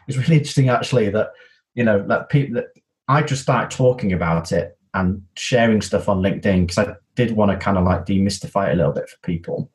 it's 0.07 0.17
really 0.17 0.37
interesting 0.37 0.69
actually 0.69 1.09
that, 1.09 1.29
you 1.73 1.83
know, 1.83 2.05
that 2.07 2.29
people 2.29 2.55
that 2.55 2.67
I 3.07 3.23
just 3.23 3.41
started 3.41 3.75
talking 3.75 4.13
about 4.13 4.51
it 4.51 4.77
and 4.93 5.23
sharing 5.35 5.81
stuff 5.81 6.07
on 6.07 6.21
LinkedIn 6.21 6.67
because 6.67 6.77
I 6.77 6.93
did 7.15 7.31
want 7.31 7.51
to 7.51 7.57
kind 7.57 7.77
of 7.77 7.83
like 7.83 8.05
demystify 8.05 8.69
it 8.69 8.73
a 8.73 8.75
little 8.75 8.91
bit 8.91 9.09
for 9.09 9.17
people 9.23 9.71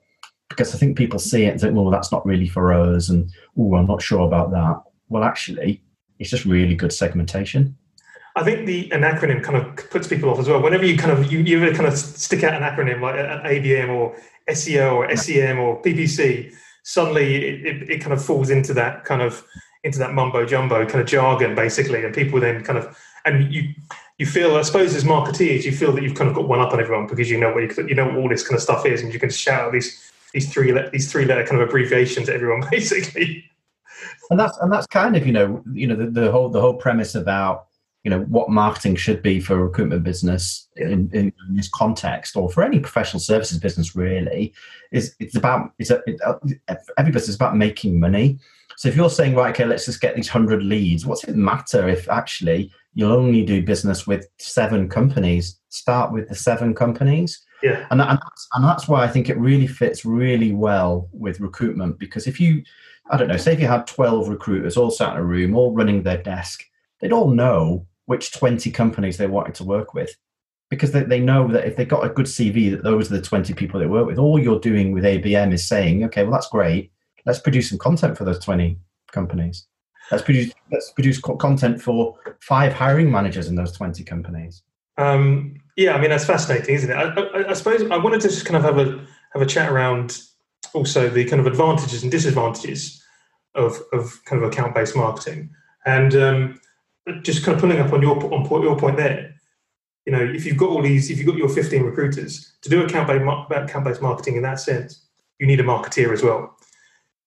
because 0.50 0.74
I 0.74 0.78
think 0.78 0.98
people 0.98 1.18
see 1.18 1.44
it 1.44 1.52
and 1.52 1.60
think, 1.60 1.74
well, 1.74 1.88
that's 1.90 2.12
not 2.12 2.26
really 2.26 2.48
for 2.48 2.72
us. 2.72 3.08
And, 3.08 3.30
oh, 3.56 3.76
I'm 3.76 3.86
not 3.86 4.02
sure 4.02 4.26
about 4.26 4.50
that. 4.50 4.82
Well, 5.08 5.24
actually, 5.24 5.82
it's 6.18 6.28
just 6.28 6.44
really 6.44 6.74
good 6.74 6.92
segmentation. 6.92 7.76
I 8.36 8.44
think 8.44 8.66
the 8.66 8.90
an 8.92 9.02
acronym 9.02 9.42
kind 9.42 9.56
of 9.56 9.90
puts 9.90 10.06
people 10.06 10.30
off 10.30 10.38
as 10.38 10.48
well. 10.48 10.62
Whenever 10.62 10.84
you 10.84 10.96
kind 10.96 11.12
of 11.12 11.32
you, 11.32 11.40
you 11.40 11.72
kind 11.72 11.86
of 11.86 11.96
stick 11.96 12.44
out 12.44 12.54
an 12.54 12.62
acronym 12.62 13.00
like 13.00 13.16
an 13.16 13.40
ABM 13.44 13.88
or 13.88 14.16
SEO 14.48 14.94
or 14.94 15.16
SEM 15.16 15.58
or 15.58 15.82
PPC, 15.82 16.52
suddenly 16.84 17.34
it, 17.36 17.66
it, 17.66 17.90
it, 17.90 18.00
kind 18.00 18.12
of 18.12 18.24
falls 18.24 18.50
into 18.50 18.72
that 18.74 19.04
kind 19.04 19.20
of 19.20 19.44
into 19.82 19.98
that 19.98 20.14
mumbo 20.14 20.46
jumbo 20.46 20.86
kind 20.86 21.00
of 21.00 21.06
jargon 21.06 21.56
basically, 21.56 22.04
and 22.04 22.14
people 22.14 22.38
then 22.38 22.62
kind 22.62 22.78
of 22.78 22.96
and 23.24 23.52
you 23.52 23.74
you 24.18 24.26
feel 24.26 24.56
I 24.56 24.62
suppose 24.62 24.94
as 24.94 25.02
marketeers 25.02 25.64
you 25.64 25.72
feel 25.72 25.90
that 25.92 26.02
you've 26.02 26.14
kind 26.14 26.30
of 26.30 26.36
got 26.36 26.46
one 26.46 26.60
up 26.60 26.72
on 26.72 26.80
everyone 26.80 27.08
because 27.08 27.28
you 27.28 27.38
know 27.38 27.52
what 27.52 27.62
you, 27.64 27.88
you 27.88 27.94
know 27.96 28.06
what 28.06 28.16
all 28.16 28.28
this 28.28 28.46
kind 28.46 28.54
of 28.54 28.62
stuff 28.62 28.86
is, 28.86 29.02
and 29.02 29.12
you 29.12 29.18
can 29.18 29.30
shout 29.30 29.62
out 29.62 29.72
these 29.72 30.10
these 30.32 30.52
three 30.52 30.72
these 30.92 31.10
three 31.10 31.24
letter 31.24 31.44
kind 31.44 31.60
of 31.60 31.68
abbreviations 31.68 32.26
to 32.26 32.34
everyone 32.34 32.62
basically. 32.70 33.44
And 34.30 34.38
that's 34.38 34.56
and 34.58 34.72
that's 34.72 34.86
kind 34.86 35.16
of 35.16 35.26
you 35.26 35.32
know 35.32 35.62
you 35.72 35.86
know 35.86 35.96
the, 35.96 36.06
the 36.06 36.30
whole 36.30 36.48
the 36.48 36.60
whole 36.60 36.74
premise 36.74 37.14
about 37.14 37.66
you 38.04 38.10
know 38.10 38.20
what 38.22 38.48
marketing 38.48 38.96
should 38.96 39.22
be 39.22 39.40
for 39.40 39.54
a 39.54 39.62
recruitment 39.62 40.02
business 40.02 40.68
in, 40.76 41.10
in, 41.12 41.32
this 41.50 41.68
context 41.68 42.34
or 42.34 42.48
for 42.48 42.62
any 42.62 42.80
professional 42.80 43.20
services 43.20 43.58
business 43.58 43.94
really 43.94 44.54
is 44.90 45.14
it's 45.18 45.36
about 45.36 45.72
it's 45.78 45.90
a, 45.90 46.00
it, 46.06 46.18
uh, 46.24 46.34
every 46.96 47.12
business 47.12 47.30
is 47.30 47.34
about 47.34 47.56
making 47.56 48.00
money. 48.00 48.38
So 48.76 48.88
if 48.88 48.96
you're 48.96 49.10
saying 49.10 49.34
right 49.34 49.50
okay 49.50 49.66
let's 49.66 49.84
just 49.84 50.00
get 50.00 50.16
these 50.16 50.32
100 50.32 50.62
leads 50.62 51.04
what's 51.04 51.24
it 51.24 51.36
matter 51.36 51.88
if 51.88 52.08
actually 52.08 52.72
you'll 52.94 53.12
only 53.12 53.44
do 53.44 53.62
business 53.62 54.06
with 54.06 54.28
seven 54.38 54.88
companies? 54.88 55.58
Start 55.68 56.12
with 56.12 56.28
the 56.28 56.34
seven 56.34 56.74
companies 56.74 57.44
yeah. 57.62 57.86
And, 57.90 58.00
and, 58.00 58.18
that's, 58.18 58.48
and 58.54 58.64
that's 58.64 58.88
why 58.88 59.02
i 59.04 59.08
think 59.08 59.28
it 59.28 59.38
really 59.38 59.66
fits 59.66 60.04
really 60.04 60.52
well 60.52 61.08
with 61.12 61.40
recruitment 61.40 61.98
because 61.98 62.26
if 62.26 62.40
you 62.40 62.62
i 63.10 63.16
don't 63.16 63.28
know 63.28 63.36
say 63.36 63.52
if 63.52 63.60
you 63.60 63.66
had 63.66 63.86
12 63.86 64.28
recruiters 64.28 64.76
all 64.76 64.90
sat 64.90 65.12
in 65.12 65.18
a 65.18 65.24
room 65.24 65.56
all 65.56 65.74
running 65.74 66.02
their 66.02 66.22
desk 66.22 66.64
they'd 67.00 67.12
all 67.12 67.30
know 67.30 67.86
which 68.06 68.32
20 68.32 68.70
companies 68.70 69.16
they 69.16 69.26
wanted 69.26 69.54
to 69.54 69.64
work 69.64 69.94
with 69.94 70.16
because 70.70 70.92
they, 70.92 71.02
they 71.02 71.20
know 71.20 71.48
that 71.48 71.66
if 71.66 71.76
they 71.76 71.84
got 71.84 72.04
a 72.04 72.08
good 72.08 72.26
cv 72.26 72.70
that 72.70 72.82
those 72.82 73.10
are 73.10 73.16
the 73.16 73.22
20 73.22 73.52
people 73.54 73.78
they 73.78 73.86
work 73.86 74.06
with. 74.06 74.18
All 74.18 74.38
you're 74.38 74.60
doing 74.60 74.92
with 74.92 75.04
abm 75.04 75.52
is 75.52 75.68
saying 75.68 76.04
okay 76.04 76.22
well 76.22 76.32
that's 76.32 76.48
great. 76.48 76.90
Let's 77.26 77.40
produce 77.40 77.68
some 77.68 77.78
content 77.78 78.16
for 78.16 78.24
those 78.24 78.38
20 78.38 78.78
companies. 79.12 79.66
Let's 80.10 80.24
produce 80.24 80.52
let's 80.72 80.90
produce 80.92 81.20
content 81.20 81.82
for 81.82 82.16
five 82.40 82.72
hiring 82.72 83.10
managers 83.10 83.48
in 83.48 83.56
those 83.56 83.72
20 83.72 84.02
companies 84.04 84.62
um, 85.00 85.54
yeah 85.76 85.94
i 85.94 86.00
mean 86.00 86.10
that's 86.10 86.24
fascinating 86.24 86.74
isn't 86.74 86.90
it 86.90 86.94
I, 86.94 87.08
I, 87.20 87.50
I 87.50 87.52
suppose 87.54 87.82
i 87.90 87.96
wanted 87.96 88.20
to 88.22 88.28
just 88.28 88.44
kind 88.44 88.56
of 88.56 88.62
have 88.62 88.78
a 88.78 89.06
have 89.32 89.42
a 89.42 89.46
chat 89.46 89.70
around 89.70 90.20
also 90.74 91.08
the 91.08 91.24
kind 91.24 91.40
of 91.40 91.46
advantages 91.46 92.02
and 92.02 92.10
disadvantages 92.10 93.02
of, 93.54 93.80
of 93.92 94.24
kind 94.24 94.42
of 94.42 94.48
account-based 94.50 94.96
marketing 94.96 95.50
and 95.86 96.14
um, 96.14 96.60
just 97.22 97.44
kind 97.44 97.54
of 97.54 97.60
pulling 97.60 97.80
up 97.80 97.92
on 97.92 98.02
your 98.02 98.16
on 98.32 98.62
your 98.62 98.78
point 98.78 98.96
there. 98.96 99.34
You 100.06 100.12
know, 100.12 100.22
if 100.22 100.44
you've 100.44 100.56
got 100.56 100.70
all 100.70 100.82
these, 100.82 101.10
if 101.10 101.18
you've 101.18 101.26
got 101.26 101.36
your 101.36 101.48
15 101.48 101.82
recruiters 101.82 102.52
to 102.62 102.68
do 102.68 102.82
account 102.82 103.08
based 103.84 104.02
marketing 104.02 104.36
in 104.36 104.42
that 104.42 104.60
sense, 104.60 105.06
you 105.38 105.46
need 105.46 105.60
a 105.60 105.64
marketeer 105.64 106.12
as 106.12 106.22
well. 106.22 106.56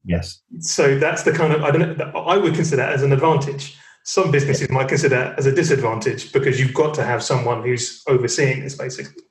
Yes. 0.06 0.42
So 0.60 1.00
that's 1.00 1.24
the 1.24 1.32
kind 1.32 1.53
of 1.53 1.63
I 1.63 1.72
don't 1.72 1.98
know. 1.98 2.12
I 2.12 2.38
would 2.38 2.56
consider 2.56 2.77
that 2.77 2.94
as 2.94 3.03
an 3.03 3.12
advantage. 3.12 3.77
Some 4.03 4.31
businesses 4.31 4.69
might 4.69 4.89
consider 4.89 5.33
as 5.38 5.45
a 5.45 5.55
disadvantage 5.55 6.33
because 6.33 6.60
you've 6.60 6.74
got 6.74 6.93
to 6.95 7.03
have 7.03 7.24
someone 7.24 7.63
who's 7.63 8.03
overseeing 8.07 8.62
this, 8.62 8.75
basically. 8.75 9.24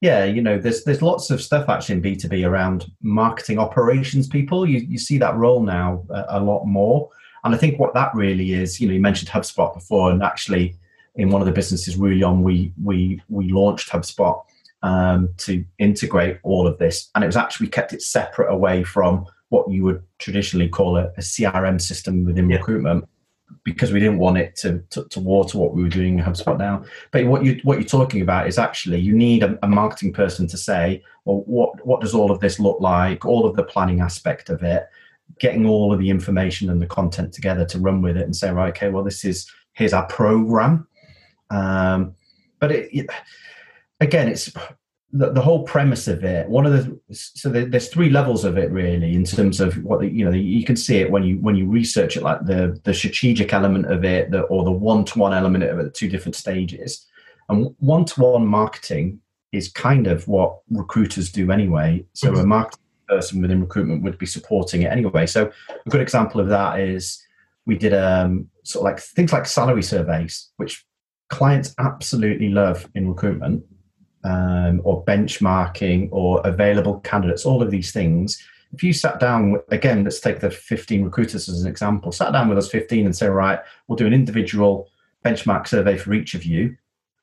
Yeah, 0.00 0.24
you 0.24 0.42
know, 0.42 0.58
there's 0.58 0.84
there's 0.84 1.02
lots 1.02 1.30
of 1.30 1.40
stuff 1.40 1.68
actually 1.68 1.96
in 1.96 2.00
B 2.00 2.16
two 2.16 2.28
B 2.28 2.44
around 2.44 2.86
marketing 3.02 3.58
operations 3.58 4.28
people. 4.28 4.68
You 4.68 4.78
you 4.78 4.98
see 4.98 5.18
that 5.18 5.36
role 5.36 5.62
now 5.62 6.04
a, 6.10 6.24
a 6.28 6.40
lot 6.40 6.64
more. 6.64 7.10
And 7.44 7.54
I 7.54 7.58
think 7.58 7.78
what 7.78 7.94
that 7.94 8.14
really 8.14 8.54
is, 8.54 8.80
you 8.80 8.88
know, 8.88 8.94
you 8.94 9.00
mentioned 9.00 9.30
HubSpot 9.30 9.72
before, 9.72 10.10
and 10.10 10.22
actually 10.22 10.76
in 11.14 11.30
one 11.30 11.40
of 11.40 11.46
the 11.46 11.52
businesses 11.52 11.96
Rullion, 11.96 12.42
we 12.42 12.72
we 12.82 13.22
we 13.28 13.50
launched 13.50 13.90
HubSpot 13.90 14.42
um, 14.82 15.28
to 15.38 15.64
integrate 15.78 16.38
all 16.42 16.66
of 16.66 16.78
this, 16.78 17.10
and 17.14 17.24
it 17.24 17.26
was 17.26 17.36
actually 17.36 17.68
kept 17.68 17.92
it 17.92 18.02
separate 18.02 18.52
away 18.52 18.84
from 18.84 19.26
what 19.48 19.70
you 19.70 19.82
would 19.84 20.02
traditionally 20.18 20.68
call 20.68 20.96
a, 20.96 21.04
a 21.16 21.20
CRM 21.20 21.80
system 21.80 22.24
within 22.24 22.50
yeah. 22.50 22.56
recruitment 22.56 23.08
because 23.64 23.92
we 23.92 24.00
didn't 24.00 24.18
want 24.18 24.38
it 24.38 24.56
to, 24.56 24.78
to, 24.90 25.04
to, 25.08 25.20
water 25.20 25.58
what 25.58 25.74
we 25.74 25.82
were 25.82 25.88
doing 25.88 26.18
in 26.18 26.24
HubSpot 26.24 26.58
now. 26.58 26.84
But 27.10 27.26
what 27.26 27.44
you 27.44 27.60
what 27.64 27.78
you're 27.78 27.88
talking 27.88 28.20
about 28.22 28.46
is 28.48 28.58
actually 28.58 28.98
you 28.98 29.12
need 29.12 29.42
a, 29.42 29.58
a, 29.62 29.68
marketing 29.68 30.12
person 30.12 30.46
to 30.48 30.56
say, 30.56 31.02
well, 31.24 31.42
what 31.46 31.84
what 31.86 32.00
does 32.00 32.14
all 32.14 32.30
of 32.30 32.40
this 32.40 32.58
look 32.58 32.80
like? 32.80 33.24
All 33.24 33.46
of 33.46 33.56
the 33.56 33.64
planning 33.64 34.00
aspect 34.00 34.50
of 34.50 34.62
it, 34.62 34.86
getting 35.38 35.66
all 35.66 35.92
of 35.92 35.98
the 35.98 36.10
information 36.10 36.70
and 36.70 36.80
the 36.80 36.86
content 36.86 37.32
together 37.32 37.64
to 37.66 37.78
run 37.78 38.02
with 38.02 38.16
it 38.16 38.24
and 38.24 38.34
say, 38.34 38.50
right, 38.50 38.68
okay, 38.68 38.88
well, 38.88 39.04
this 39.04 39.24
is 39.24 39.50
here's 39.72 39.92
our 39.92 40.06
program. 40.06 40.86
Um, 41.50 42.14
but 42.58 42.72
it, 42.72 42.88
it, 42.92 43.06
again, 44.00 44.28
it's 44.28 44.52
the, 45.12 45.32
the, 45.32 45.40
whole 45.40 45.62
premise 45.62 46.08
of 46.08 46.24
it. 46.24 46.48
One 46.48 46.66
of 46.66 46.72
the 46.72 46.98
so 47.12 47.48
there's 47.48 47.88
three 47.88 48.10
levels 48.10 48.44
of 48.44 48.58
it 48.58 48.70
really 48.70 49.14
in 49.14 49.24
terms 49.24 49.60
of 49.60 49.82
what 49.84 50.00
the, 50.00 50.08
you 50.08 50.24
know. 50.24 50.32
You 50.32 50.64
can 50.64 50.76
see 50.76 50.98
it 50.98 51.10
when 51.10 51.22
you 51.22 51.36
when 51.38 51.56
you 51.56 51.66
research 51.66 52.16
it, 52.16 52.22
like 52.22 52.44
the 52.44 52.78
the 52.84 52.92
strategic 52.92 53.52
element 53.52 53.86
of 53.86 54.04
it, 54.04 54.30
the, 54.30 54.42
or 54.42 54.64
the 54.64 54.70
one 54.70 55.04
to 55.06 55.18
one 55.18 55.32
element 55.32 55.64
of 55.64 55.78
it, 55.78 55.84
the 55.84 55.90
two 55.90 56.08
different 56.08 56.34
stages. 56.34 57.06
And 57.48 57.74
one 57.78 58.04
to 58.06 58.20
one 58.20 58.46
marketing 58.46 59.20
is 59.52 59.68
kind 59.70 60.06
of 60.06 60.26
what 60.26 60.58
recruiters 60.70 61.30
do 61.30 61.50
anyway. 61.52 62.04
So 62.12 62.32
mm-hmm. 62.32 62.40
a 62.40 62.46
marketing 62.46 62.84
person 63.08 63.40
within 63.40 63.60
recruitment 63.60 64.02
would 64.02 64.18
be 64.18 64.26
supporting 64.26 64.82
it 64.82 64.92
anyway. 64.92 65.26
So 65.26 65.50
a 65.68 65.90
good 65.90 66.00
example 66.00 66.40
of 66.40 66.48
that 66.48 66.80
is 66.80 67.22
we 67.64 67.76
did 67.76 67.94
um, 67.94 68.48
sort 68.64 68.82
of 68.82 68.92
like 68.92 69.00
things 69.02 69.32
like 69.32 69.46
salary 69.46 69.82
surveys, 69.82 70.50
which 70.56 70.84
clients 71.28 71.74
absolutely 71.78 72.48
love 72.48 72.88
in 72.94 73.08
recruitment, 73.08 73.64
um, 74.26 74.80
or 74.84 75.04
benchmarking, 75.04 76.08
or 76.10 76.40
available 76.44 77.00
candidates. 77.00 77.46
All 77.46 77.62
of 77.62 77.70
these 77.70 77.92
things. 77.92 78.42
If 78.72 78.82
you 78.82 78.92
sat 78.92 79.20
down 79.20 79.60
again, 79.68 80.02
let's 80.04 80.20
take 80.20 80.40
the 80.40 80.50
15 80.50 81.04
recruiters 81.04 81.48
as 81.48 81.62
an 81.62 81.70
example. 81.70 82.10
Sat 82.12 82.32
down 82.32 82.48
with 82.48 82.58
us 82.58 82.68
15 82.68 83.06
and 83.06 83.16
say, 83.16 83.28
right, 83.28 83.60
we'll 83.86 83.96
do 83.96 84.06
an 84.06 84.12
individual 84.12 84.90
benchmark 85.24 85.66
survey 85.68 85.96
for 85.96 86.12
each 86.12 86.34
of 86.34 86.44
you, 86.44 86.76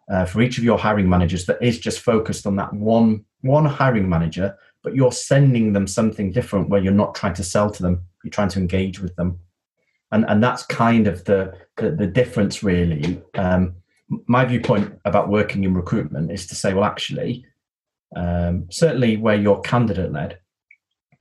uh, 0.09 0.25
for 0.25 0.41
each 0.41 0.57
of 0.57 0.63
your 0.63 0.77
hiring 0.77 1.09
managers 1.09 1.45
that 1.45 1.61
is 1.61 1.79
just 1.79 1.99
focused 1.99 2.45
on 2.45 2.55
that 2.55 2.73
one 2.73 3.25
one 3.41 3.65
hiring 3.65 4.07
manager 4.07 4.57
but 4.83 4.95
you're 4.95 5.11
sending 5.11 5.73
them 5.73 5.87
something 5.87 6.31
different 6.31 6.69
where 6.69 6.81
you're 6.81 6.93
not 6.93 7.15
trying 7.15 7.33
to 7.33 7.43
sell 7.43 7.69
to 7.69 7.83
them 7.83 8.01
you're 8.23 8.31
trying 8.31 8.49
to 8.49 8.59
engage 8.59 8.99
with 8.99 9.15
them 9.15 9.39
and 10.11 10.25
and 10.27 10.43
that's 10.43 10.65
kind 10.65 11.07
of 11.07 11.23
the 11.25 11.53
the, 11.77 11.91
the 11.91 12.07
difference 12.07 12.63
really 12.63 13.21
um, 13.35 13.75
my 14.27 14.45
viewpoint 14.45 14.93
about 15.05 15.29
working 15.29 15.63
in 15.63 15.73
recruitment 15.73 16.31
is 16.31 16.45
to 16.47 16.55
say 16.55 16.73
well 16.73 16.83
actually 16.83 17.45
um, 18.15 18.67
certainly 18.69 19.17
where 19.17 19.35
you're 19.35 19.59
candidate 19.61 20.11
led 20.11 20.37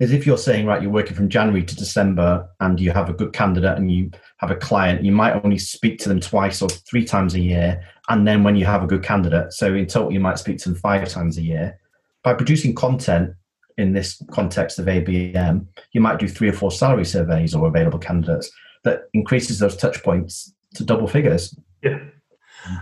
is 0.01 0.13
if 0.13 0.27
you're 0.27 0.39
saying 0.39 0.67
right 0.67 0.83
you're 0.83 0.91
working 0.91 1.15
from 1.15 1.29
january 1.29 1.65
to 1.65 1.77
december 1.77 2.49
and 2.61 2.81
you 2.81 2.91
have 2.91 3.09
a 3.09 3.15
good 3.15 3.33
candidate 3.33 3.77
and 3.79 3.91
you 3.91 4.11
have 4.39 4.51
a 4.51 4.57
client 4.57 5.05
you 5.05 5.13
might 5.13 5.43
only 5.45 5.59
speak 5.59 5.99
to 5.99 6.09
them 6.09 6.21
twice 6.21 6.61
or 6.61 6.69
three 6.69 7.05
times 7.05 7.35
a 7.35 7.41
year 7.41 7.83
and 8.09 8.27
then 8.27 8.43
when 8.43 8.57
you 8.57 8.65
have 8.65 8.83
a 8.83 8.87
good 8.87 9.03
candidate 9.03 9.53
so 9.53 9.75
in 9.75 9.87
total 9.87 10.13
you 10.13 10.21
might 10.21 10.39
speak 10.39 10.59
to 10.59 10.69
them 10.69 10.79
five 10.79 11.09
times 11.09 11.39
a 11.39 11.43
year 11.43 11.79
by 12.23 12.35
producing 12.35 12.75
content 12.75 13.35
in 13.79 13.93
this 13.93 14.23
context 14.31 14.79
of 14.79 14.87
ABM, 14.87 15.67
you 15.93 16.01
might 16.01 16.19
do 16.19 16.29
three 16.29 16.49
or 16.49 16.53
four 16.53 16.71
salary 16.71 17.05
surveys 17.05 17.55
or 17.55 17.67
available 17.67 17.99
candidates 17.99 18.51
that 18.85 19.05
increases 19.13 19.59
those 19.59 19.77
touch 19.77 20.03
points 20.03 20.53
to 20.75 20.85
double 20.85 21.07
figures. 21.07 21.57
Yeah. 21.83 21.99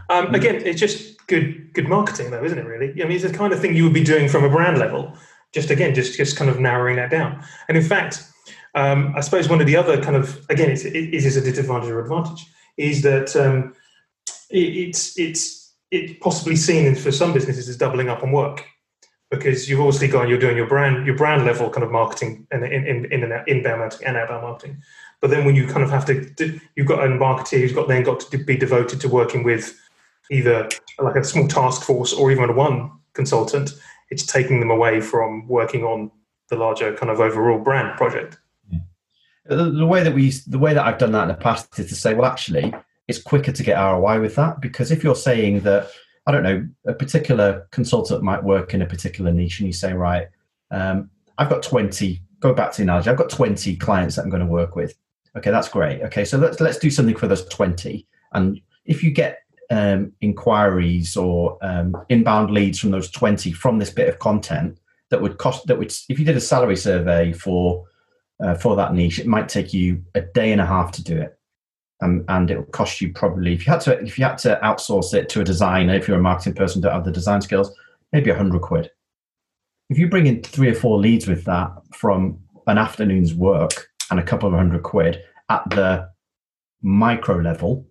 Um, 0.09 0.35
again, 0.35 0.57
it's 0.65 0.81
just 0.81 1.27
good 1.27 1.73
good 1.73 1.89
marketing, 1.89 2.31
though, 2.31 2.45
isn't 2.45 2.59
it? 2.59 2.67
Really, 2.67 3.03
I 3.03 3.07
mean, 3.07 3.13
it's 3.13 3.25
the 3.25 3.37
kind 3.37 3.53
of 3.53 3.61
thing 3.61 3.75
you 3.75 3.85
would 3.85 3.95
be 3.95 4.05
doing 4.05 4.29
from 4.29 4.45
a 4.45 4.49
brand 4.49 4.79
level. 4.79 5.17
Just 5.53 5.71
again, 5.71 5.95
just 5.95 6.17
just 6.17 6.37
kind 6.37 6.51
of 6.51 6.59
narrowing 6.61 6.97
that 6.97 7.11
down. 7.11 7.43
And 7.69 7.77
in 7.77 7.85
fact, 7.85 8.25
um, 8.75 9.15
I 9.17 9.21
suppose 9.21 9.49
one 9.49 9.61
of 9.61 9.67
the 9.67 9.77
other 9.77 10.01
kind 10.03 10.17
of 10.17 10.45
again, 10.49 10.71
it's, 10.71 10.85
it 10.85 11.15
is 11.15 11.37
a 11.37 11.41
disadvantage 11.41 11.91
or 11.91 12.01
advantage 12.01 12.47
is 12.77 13.03
that 13.03 13.35
um, 13.37 13.75
it, 14.51 14.89
it's 14.89 15.19
it's 15.19 15.73
it's 15.91 16.19
possibly 16.21 16.57
seen 16.57 16.95
for 16.95 17.11
some 17.11 17.33
businesses 17.33 17.69
as 17.69 17.77
doubling 17.77 18.09
up 18.09 18.23
on 18.23 18.33
work 18.33 18.65
because 19.31 19.69
you've 19.69 19.81
obviously 19.81 20.09
gone 20.09 20.29
you're 20.29 20.39
doing 20.39 20.57
your 20.57 20.67
brand 20.67 21.07
your 21.07 21.17
brand 21.17 21.45
level 21.45 21.71
kind 21.71 21.85
of 21.85 21.91
marketing 21.91 22.47
and 22.51 22.65
in, 22.65 22.87
in, 22.87 23.05
in, 23.13 23.25
in 23.25 23.45
inbound 23.47 23.81
marketing 23.81 24.07
and 24.07 24.17
outbound 24.17 24.43
marketing 24.43 24.83
but 25.21 25.31
then 25.31 25.45
when 25.45 25.55
you 25.55 25.67
kind 25.67 25.83
of 25.83 25.91
have 25.91 26.05
to 26.07 26.61
you've 26.77 26.87
got 26.87 27.05
a 27.05 27.09
marketer 27.09 27.61
who's 27.61 27.73
got 27.73 27.89
then 27.89 28.03
got 28.03 28.21
to 28.21 28.39
be 28.39 28.57
devoted 28.57 29.01
to 29.01 29.09
working 29.09 29.43
with 29.43 29.79
either 30.31 30.69
like 30.99 31.17
a 31.17 31.25
small 31.25 31.49
task 31.49 31.83
force 31.83 32.13
or 32.13 32.31
even 32.31 32.55
one 32.55 32.91
consultant 33.13 33.73
it's 34.11 34.25
taking 34.25 34.61
them 34.61 34.71
away 34.71 35.01
from 35.01 35.47
working 35.49 35.85
on 35.85 36.11
the 36.49 36.57
larger 36.57 36.95
kind 36.97 37.11
of 37.11 37.21
overall 37.21 37.59
brand 37.59 37.97
project 37.97 38.39
the, 39.47 39.71
the 39.71 39.87
way 39.87 40.03
that 40.03 40.15
we 40.15 40.31
the 40.47 40.59
way 40.59 40.75
that 40.75 40.87
i've 40.87 40.99
done 40.99 41.13
that 41.13 41.23
in 41.23 41.29
the 41.29 41.35
past 41.35 41.79
is 41.79 41.89
to 41.89 41.95
say 41.95 42.15
well 42.15 42.31
actually 42.31 42.73
it's 43.09 43.21
quicker 43.21 43.53
to 43.53 43.63
get 43.63 43.77
roi 43.77 44.21
with 44.21 44.37
that 44.37 44.61
because 44.61 44.91
if 44.91 45.03
you're 45.03 45.17
saying 45.17 45.61
that 45.61 45.91
I 46.27 46.33
don't 46.33 46.43
know, 46.43 46.69
a 46.87 46.95
particular 46.95 47.67
consultant 47.73 48.23
might 48.23 48.45
work 48.45 48.75
in 48.75 48.83
a 48.83 48.87
particular 48.87 49.33
niche, 49.33 49.59
and 49.61 49.67
you 49.67 49.73
say, 49.73 49.93
right, 49.93 50.29
um, 50.71 51.11
I've 51.39 51.49
got 51.49 51.63
20, 51.63 52.23
go 52.41 52.53
back 52.53 52.73
to 52.73 52.77
the 52.79 52.83
analogy, 52.85 53.11
I've 53.11 53.17
got 53.17 53.31
20 53.31 53.77
clients 53.77 54.17
that 54.17 54.23
I'm 54.23 54.31
going 54.31 54.41
to 54.41 54.47
work 54.47 54.77
with. 54.77 54.95
Okay, 55.37 55.51
that's 55.51 55.69
great. 55.69 56.03
Okay, 56.03 56.25
so 56.25 56.39
let's 56.39 56.61
let's 56.61 56.79
do 56.79 56.91
something 56.91 57.17
for 57.17 57.29
those 57.29 57.45
20. 57.47 58.07
And 58.33 58.61
if 58.85 59.03
you 59.03 59.11
get 59.11 59.41
um, 59.71 60.13
inquiries 60.21 61.17
or 61.17 61.59
um, 61.63 61.97
inbound 62.09 62.51
leads 62.51 62.79
from 62.81 62.91
those 62.91 63.11
20 63.11 63.53
from 63.53 63.79
this 63.79 63.91
bit 63.91 64.09
of 64.09 64.19
content 64.19 64.79
that 65.11 65.21
would 65.23 65.39
cost 65.39 65.67
that 65.67 65.79
would 65.79 65.93
if 66.09 66.19
you 66.19 66.25
did 66.25 66.37
a 66.37 66.41
salary 66.41 66.77
survey 66.77 67.33
for 67.33 67.87
uh, 68.43 68.55
for 68.55 68.75
that 68.77 68.95
niche, 68.95 69.19
it 69.19 69.27
might 69.27 69.49
take 69.49 69.73
you 69.73 70.03
a 70.15 70.23
day 70.23 70.51
and 70.51 70.61
a 70.61 70.67
half 70.67 70.91
to 70.93 71.05
do 71.05 71.17
it 71.17 71.39
um, 72.03 72.25
and 72.29 72.51
it 72.51 72.57
will 72.57 72.65
cost 72.67 73.01
you 73.01 73.13
probably 73.13 73.53
if 73.53 73.67
you 73.67 73.73
had 73.73 73.81
to 73.83 73.99
if 74.01 74.19
you 74.19 74.25
had 74.25 74.39
to 74.39 74.59
outsource 74.63 75.15
it 75.15 75.29
to 75.29 75.41
a 75.41 75.45
designer 75.45 75.95
if 75.95 76.09
you're 76.09 76.19
a 76.19 76.23
marketing 76.23 76.55
person 76.55 76.81
don't 76.81 76.93
have 76.93 77.05
the 77.05 77.13
design 77.13 77.41
skills 77.41 77.73
maybe 78.13 78.31
a 78.31 78.37
hundred 78.37 78.63
quid 78.63 78.91
if 79.91 79.99
you 79.99 80.09
bring 80.09 80.27
in 80.27 80.43
three 80.43 80.69
or 80.69 80.75
four 80.75 80.99
leads 80.99 81.27
with 81.27 81.45
that 81.45 81.71
from 81.95 82.39
an 82.67 82.79
afternoon's 82.79 83.35
work 83.35 83.90
and 84.11 84.21
a 84.21 84.25
couple 84.25 84.49
of 84.49 84.55
hundred 84.55 84.83
quid 84.83 85.23
at 85.49 85.69
the 85.71 86.09
micro 86.83 87.37
level 87.37 87.87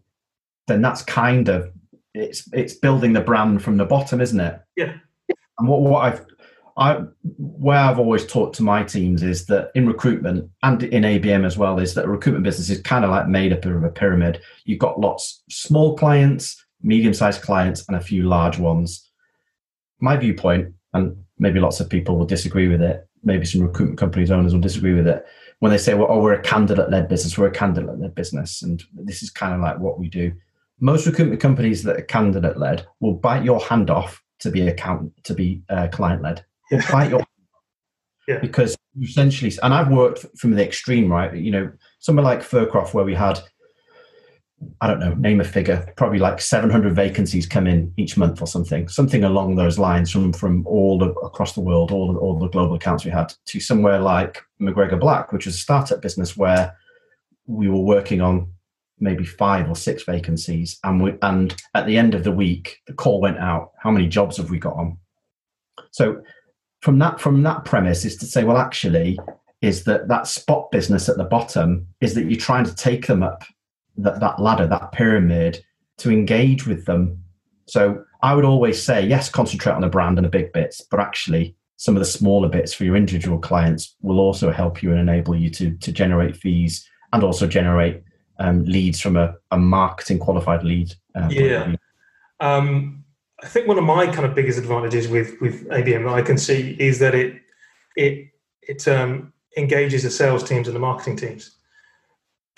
then 0.69 0.81
that's 0.81 1.01
kind 1.01 1.49
of 1.49 1.69
it's 2.13 2.47
it's 2.53 2.75
building 2.75 3.11
the 3.13 3.21
brand 3.21 3.61
from 3.61 3.77
the 3.77 3.85
bottom, 3.85 4.21
isn't 4.21 4.39
it? 4.39 4.59
Yeah. 4.77 4.93
And 5.57 5.67
what 5.67 5.81
what 5.81 6.05
I've 6.05 6.25
I 6.77 7.01
where 7.37 7.77
I've 7.77 7.99
always 7.99 8.25
taught 8.25 8.53
to 8.55 8.63
my 8.63 8.83
teams 8.83 9.21
is 9.21 9.45
that 9.47 9.71
in 9.75 9.85
recruitment 9.85 10.49
and 10.63 10.81
in 10.83 11.03
ABM 11.03 11.45
as 11.45 11.57
well 11.57 11.77
is 11.79 11.93
that 11.95 12.05
a 12.05 12.09
recruitment 12.09 12.45
business 12.45 12.69
is 12.69 12.81
kind 12.81 13.03
of 13.03 13.11
like 13.11 13.27
made 13.27 13.51
up 13.51 13.65
of 13.65 13.83
a 13.83 13.89
pyramid. 13.89 14.41
You've 14.63 14.79
got 14.79 14.99
lots 14.99 15.43
small 15.49 15.97
clients, 15.97 16.63
medium-sized 16.81 17.41
clients, 17.41 17.85
and 17.87 17.97
a 17.97 18.01
few 18.01 18.23
large 18.23 18.57
ones. 18.57 19.05
My 19.99 20.15
viewpoint, 20.15 20.73
and 20.93 21.17
maybe 21.37 21.59
lots 21.59 21.81
of 21.81 21.89
people 21.89 22.17
will 22.17 22.25
disagree 22.25 22.69
with 22.69 22.81
it. 22.81 23.05
Maybe 23.23 23.45
some 23.45 23.61
recruitment 23.61 23.99
companies 23.99 24.31
owners 24.31 24.53
will 24.53 24.61
disagree 24.61 24.93
with 24.93 25.07
it 25.07 25.25
when 25.59 25.71
they 25.71 25.77
say, 25.77 25.93
"Well, 25.93 26.07
oh, 26.09 26.21
we're 26.21 26.33
a 26.33 26.41
candidate-led 26.41 27.07
business. 27.07 27.37
We're 27.37 27.47
a 27.47 27.51
candidate-led 27.51 28.15
business," 28.15 28.61
and 28.61 28.83
this 28.93 29.21
is 29.23 29.29
kind 29.29 29.53
of 29.53 29.61
like 29.61 29.79
what 29.79 29.99
we 29.99 30.09
do. 30.09 30.33
Most 30.79 31.05
recruitment 31.05 31.41
companies 31.41 31.83
that 31.83 31.97
are 31.97 32.01
candidate-led 32.01 32.85
will 32.99 33.13
bite 33.13 33.43
your 33.43 33.59
hand 33.59 33.89
off 33.89 34.23
to 34.39 34.49
be 34.49 34.67
account 34.67 35.11
to 35.25 35.33
be 35.33 35.61
uh, 35.69 35.87
client-led 35.91 36.43
will 36.71 36.81
fight 36.81 37.09
your 37.09 37.23
Yeah. 38.27 38.37
because 38.37 38.77
essentially 39.01 39.51
and 39.63 39.73
i've 39.73 39.89
worked 39.89 40.23
from 40.37 40.51
the 40.51 40.63
extreme 40.63 41.11
right 41.11 41.33
you 41.35 41.49
know 41.49 41.71
somewhere 41.97 42.23
like 42.23 42.41
Fircroft 42.41 42.93
where 42.93 43.03
we 43.03 43.15
had 43.15 43.39
i 44.81 44.87
don't 44.87 44.99
know 44.99 45.13
name 45.13 45.41
a 45.41 45.43
figure. 45.43 45.91
Probably 45.95 46.19
like 46.19 46.41
700 46.41 46.93
vacancies 46.93 47.45
come 47.45 47.67
in 47.67 47.93
each 47.97 48.17
month 48.17 48.41
or 48.41 48.47
something. 48.47 48.87
Something 48.87 49.23
along 49.23 49.55
those 49.55 49.79
lines 49.79 50.11
from 50.11 50.33
from 50.33 50.65
all 50.67 50.97
the 50.97 51.11
across 51.11 51.53
the 51.53 51.61
world 51.61 51.91
all 51.91 52.13
the, 52.13 52.19
all 52.19 52.39
the 52.39 52.49
global 52.49 52.75
accounts 52.75 53.05
we 53.05 53.11
had 53.11 53.33
to 53.47 53.59
somewhere 53.59 53.99
like 53.99 54.41
mcgregor 54.61 54.99
black 54.99 55.31
which 55.31 55.47
is 55.47 55.55
a 55.55 55.57
startup 55.57 56.01
business 56.01 56.35
where 56.35 56.75
we 57.47 57.69
were 57.69 57.79
working 57.79 58.21
on 58.21 58.51
maybe 58.99 59.23
five 59.23 59.69
or 59.69 59.75
six 59.75 60.03
vacancies 60.03 60.77
and 60.83 61.01
we 61.01 61.13
and 61.21 61.55
at 61.73 61.85
the 61.85 61.97
end 61.97 62.13
of 62.13 62.23
the 62.23 62.31
week 62.31 62.79
the 62.87 62.93
call 62.93 63.21
went 63.21 63.37
out 63.37 63.71
how 63.79 63.91
many 63.91 64.07
jobs 64.07 64.37
have 64.37 64.49
we 64.49 64.59
got 64.59 64.75
on? 64.75 64.97
So 65.91 66.21
from 66.81 66.99
that 66.99 67.19
from 67.19 67.43
that 67.43 67.65
premise 67.65 68.05
is 68.05 68.17
to 68.17 68.25
say 68.25 68.43
well 68.43 68.57
actually 68.57 69.17
is 69.61 69.83
that 69.83 70.07
that 70.07 70.27
spot 70.27 70.71
business 70.71 71.09
at 71.09 71.17
the 71.17 71.23
bottom 71.25 71.87
is 71.99 72.13
that 72.13 72.25
you're 72.25 72.39
trying 72.39 72.63
to 72.63 72.75
take 72.75 73.07
them 73.07 73.23
up 73.23 73.43
that, 74.03 74.19
that 74.19 74.39
ladder 74.39 74.67
that 74.67 74.91
pyramid 74.91 75.63
to 75.97 76.11
engage 76.11 76.65
with 76.65 76.85
them. 76.85 77.23
So 77.65 78.03
i 78.21 78.33
would 78.35 78.45
always 78.45 78.81
say 78.81 79.05
yes 79.05 79.29
concentrate 79.29 79.73
on 79.73 79.81
the 79.81 79.89
brand 79.89 80.17
and 80.17 80.25
the 80.25 80.29
big 80.29 80.51
bits 80.51 80.81
but 80.81 80.99
actually 80.99 81.55
some 81.77 81.95
of 81.95 81.99
the 81.99 82.05
smaller 82.05 82.49
bits 82.49 82.73
for 82.73 82.83
your 82.83 82.95
individual 82.95 83.39
clients 83.39 83.95
will 84.01 84.19
also 84.19 84.51
help 84.51 84.83
you 84.83 84.91
and 84.91 84.99
enable 84.99 85.35
you 85.35 85.49
to 85.49 85.75
to 85.77 85.91
generate 85.91 86.35
fees 86.35 86.87
and 87.13 87.23
also 87.23 87.47
generate 87.47 88.03
um, 88.41 88.63
leads 88.63 89.01
from 89.01 89.17
a, 89.17 89.35
a 89.51 89.57
marketing 89.57 90.19
qualified 90.19 90.63
lead 90.63 90.93
uh, 91.15 91.27
Yeah. 91.29 91.75
Um, 92.39 93.03
I 93.43 93.47
think 93.47 93.67
one 93.67 93.77
of 93.77 93.83
my 93.83 94.05
kind 94.05 94.25
of 94.25 94.35
biggest 94.35 94.59
advantages 94.59 95.07
with 95.07 95.39
with 95.41 95.67
ABM 95.69 96.05
that 96.05 96.13
I 96.13 96.21
can 96.21 96.37
see 96.37 96.75
is 96.79 96.99
that 96.99 97.15
it 97.15 97.41
it 97.95 98.29
it 98.61 98.87
um, 98.87 99.33
engages 99.57 100.03
the 100.03 100.09
sales 100.09 100.43
teams 100.43 100.67
and 100.67 100.75
the 100.75 100.79
marketing 100.79 101.17
teams 101.17 101.57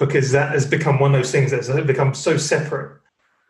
because 0.02 0.32
that 0.32 0.52
has 0.52 0.66
become 0.66 1.00
one 1.00 1.14
of 1.14 1.20
those 1.20 1.32
things 1.32 1.52
that's 1.52 1.70
become 1.82 2.14
so 2.14 2.36
separate 2.36 3.00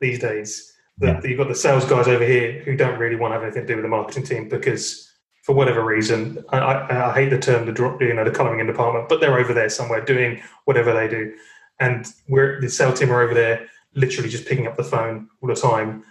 these 0.02 0.20
days 0.20 0.74
that 0.98 1.24
you've 1.24 1.38
got 1.38 1.48
the 1.48 1.56
sales 1.56 1.86
guys 1.86 2.08
over 2.08 2.26
here 2.26 2.62
who 2.64 2.76
don't 2.76 3.00
really 3.00 3.16
want 3.16 3.32
to 3.32 3.36
have 3.36 3.44
anything 3.44 3.64
to 3.64 3.68
do 3.68 3.76
with 3.76 3.84
the 3.84 3.90
marketing 3.90 4.24
team 4.24 4.50
because 4.50 5.10
for 5.44 5.56
whatever 5.56 5.84
reason 5.84 6.44
I, 6.50 6.60
I, 6.60 7.10
I 7.10 7.14
hate 7.14 7.30
the 7.30 7.40
term 7.40 7.66
the 7.66 7.98
you 8.02 8.14
know 8.14 8.26
the 8.26 8.32
colouring 8.32 8.60
in 8.60 8.68
department 8.68 9.08
but 9.10 9.22
they're 9.22 9.40
over 9.40 9.54
there 9.54 9.70
somewhere 9.70 10.04
doing 10.04 10.42
whatever 10.66 10.94
they 10.94 11.08
do 11.08 11.34
and 11.80 12.06
we're 12.28 12.60
the 12.60 12.70
sales 12.70 13.00
team 13.00 13.12
are 13.12 13.22
over 13.22 13.34
there 13.34 13.68
literally 13.96 14.30
just 14.30 14.46
picking 14.46 14.68
up 14.68 14.78
the 14.78 14.84
phone 14.84 15.30
all 15.42 15.50
the 15.50 15.56
time 15.56 16.04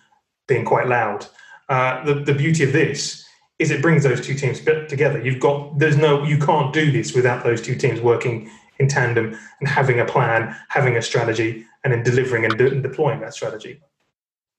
being 0.46 0.64
quite 0.64 0.88
loud. 0.88 1.26
Uh, 1.68 2.04
the, 2.04 2.14
the 2.14 2.34
beauty 2.34 2.64
of 2.64 2.72
this 2.72 3.24
is 3.58 3.70
it 3.70 3.82
brings 3.82 4.02
those 4.02 4.20
two 4.20 4.34
teams 4.34 4.60
together. 4.60 5.22
You've 5.22 5.40
got 5.40 5.78
there's 5.78 5.96
no 5.96 6.24
you 6.24 6.38
can't 6.38 6.72
do 6.72 6.90
this 6.90 7.14
without 7.14 7.44
those 7.44 7.62
two 7.62 7.76
teams 7.76 8.00
working 8.00 8.50
in 8.80 8.88
tandem 8.88 9.38
and 9.60 9.68
having 9.68 10.00
a 10.00 10.04
plan, 10.04 10.56
having 10.68 10.96
a 10.96 11.02
strategy, 11.02 11.64
and 11.84 11.92
then 11.92 12.02
delivering 12.02 12.44
and, 12.44 12.58
de- 12.58 12.70
and 12.70 12.82
deploying 12.82 13.20
that 13.20 13.34
strategy. 13.34 13.80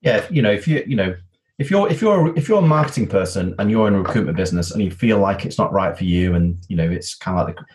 yeah 0.02 0.26
you 0.30 0.42
know 0.42 0.52
if 0.52 0.68
you 0.68 0.84
you 0.88 0.96
know 0.96 1.16
if 1.60 1.70
you're 1.70 1.90
if 1.90 2.02
you're 2.02 2.36
if 2.38 2.48
you're 2.48 2.64
a 2.64 2.74
marketing 2.78 3.08
person 3.08 3.54
and 3.60 3.70
you're 3.70 3.88
in 3.88 3.94
a 3.94 4.00
recruitment 4.00 4.38
business 4.38 4.72
and 4.72 4.84
you 4.84 4.90
feel 4.90 5.20
like 5.20 5.46
it's 5.46 5.60
not 5.60 5.72
right 5.72 5.96
for 5.98 6.06
you 6.06 6.34
and 6.34 6.58
you 6.70 6.76
know 6.76 6.90
it's 6.90 7.14
kind 7.14 7.38
of 7.38 7.48
like 7.48 7.58
the, 7.58 7.66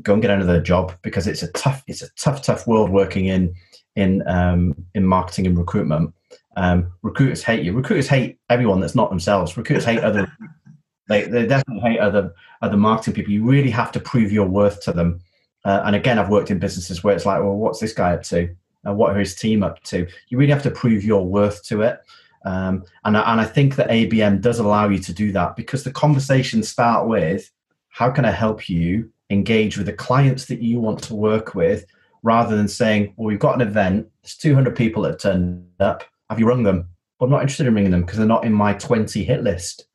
go 0.00 0.14
and 0.14 0.22
get 0.22 0.30
another 0.30 0.60
job 0.60 0.94
because 1.02 1.26
it's 1.26 1.42
a 1.42 1.52
tough 1.52 1.82
it's 1.86 2.02
a 2.02 2.08
tough 2.16 2.40
tough 2.42 2.66
world 2.66 2.90
working 2.90 3.26
in 3.26 3.54
in 3.96 4.26
um 4.26 4.74
in 4.94 5.04
marketing 5.04 5.46
and 5.46 5.58
recruitment 5.58 6.14
um 6.56 6.90
recruiters 7.02 7.42
hate 7.42 7.64
you. 7.64 7.72
Recruiters 7.72 8.08
hate 8.08 8.38
everyone 8.48 8.80
that's 8.80 8.94
not 8.94 9.10
themselves. 9.10 9.56
Recruiters 9.56 9.84
hate 9.84 10.00
other 10.00 10.30
they, 11.08 11.24
they 11.24 11.46
definitely 11.46 11.82
hate 11.90 12.00
other 12.00 12.32
other 12.62 12.78
marketing 12.78 13.14
people. 13.14 13.32
You 13.32 13.44
really 13.44 13.70
have 13.70 13.92
to 13.92 14.00
prove 14.00 14.32
your 14.32 14.46
worth 14.46 14.80
to 14.84 14.92
them 14.92 15.20
uh, 15.64 15.82
and 15.84 15.96
again 15.96 16.18
i've 16.18 16.28
worked 16.28 16.50
in 16.50 16.58
businesses 16.58 17.02
where 17.02 17.14
it's 17.14 17.26
like 17.26 17.40
well 17.40 17.56
what's 17.56 17.80
this 17.80 17.92
guy 17.92 18.14
up 18.14 18.22
to 18.22 18.48
uh, 18.86 18.92
what 18.92 19.14
are 19.14 19.18
his 19.18 19.34
team 19.34 19.62
up 19.62 19.82
to 19.82 20.06
you 20.28 20.38
really 20.38 20.52
have 20.52 20.62
to 20.62 20.70
prove 20.70 21.04
your 21.04 21.26
worth 21.26 21.62
to 21.64 21.82
it 21.82 22.00
um, 22.44 22.84
and, 23.04 23.16
and 23.16 23.40
I 23.40 23.44
think 23.44 23.76
that 23.76 23.88
ABM 23.88 24.40
does 24.40 24.58
allow 24.58 24.88
you 24.88 24.98
to 24.98 25.12
do 25.12 25.32
that 25.32 25.56
because 25.56 25.82
the 25.82 25.90
conversations 25.90 26.68
start 26.68 27.08
with 27.08 27.50
how 27.88 28.10
can 28.10 28.24
I 28.24 28.30
help 28.30 28.68
you 28.68 29.10
engage 29.30 29.76
with 29.78 29.86
the 29.86 29.92
clients 29.92 30.46
that 30.46 30.60
you 30.60 30.80
want 30.80 31.02
to 31.04 31.14
work 31.14 31.54
with 31.54 31.86
rather 32.22 32.56
than 32.56 32.68
saying, 32.68 33.14
well, 33.16 33.26
we've 33.26 33.38
got 33.38 33.54
an 33.54 33.66
event, 33.66 34.08
there's 34.22 34.36
200 34.36 34.76
people 34.76 35.02
that 35.02 35.12
have 35.12 35.20
turned 35.20 35.66
up. 35.80 36.04
Have 36.28 36.38
you 36.38 36.46
rung 36.46 36.62
them? 36.62 36.88
Well, 37.18 37.26
I'm 37.26 37.30
not 37.30 37.42
interested 37.42 37.66
in 37.66 37.74
ringing 37.74 37.90
them 37.90 38.02
because 38.02 38.18
they're 38.18 38.26
not 38.26 38.44
in 38.44 38.52
my 38.52 38.74
20 38.74 39.24
hit 39.24 39.42
list. 39.42 39.86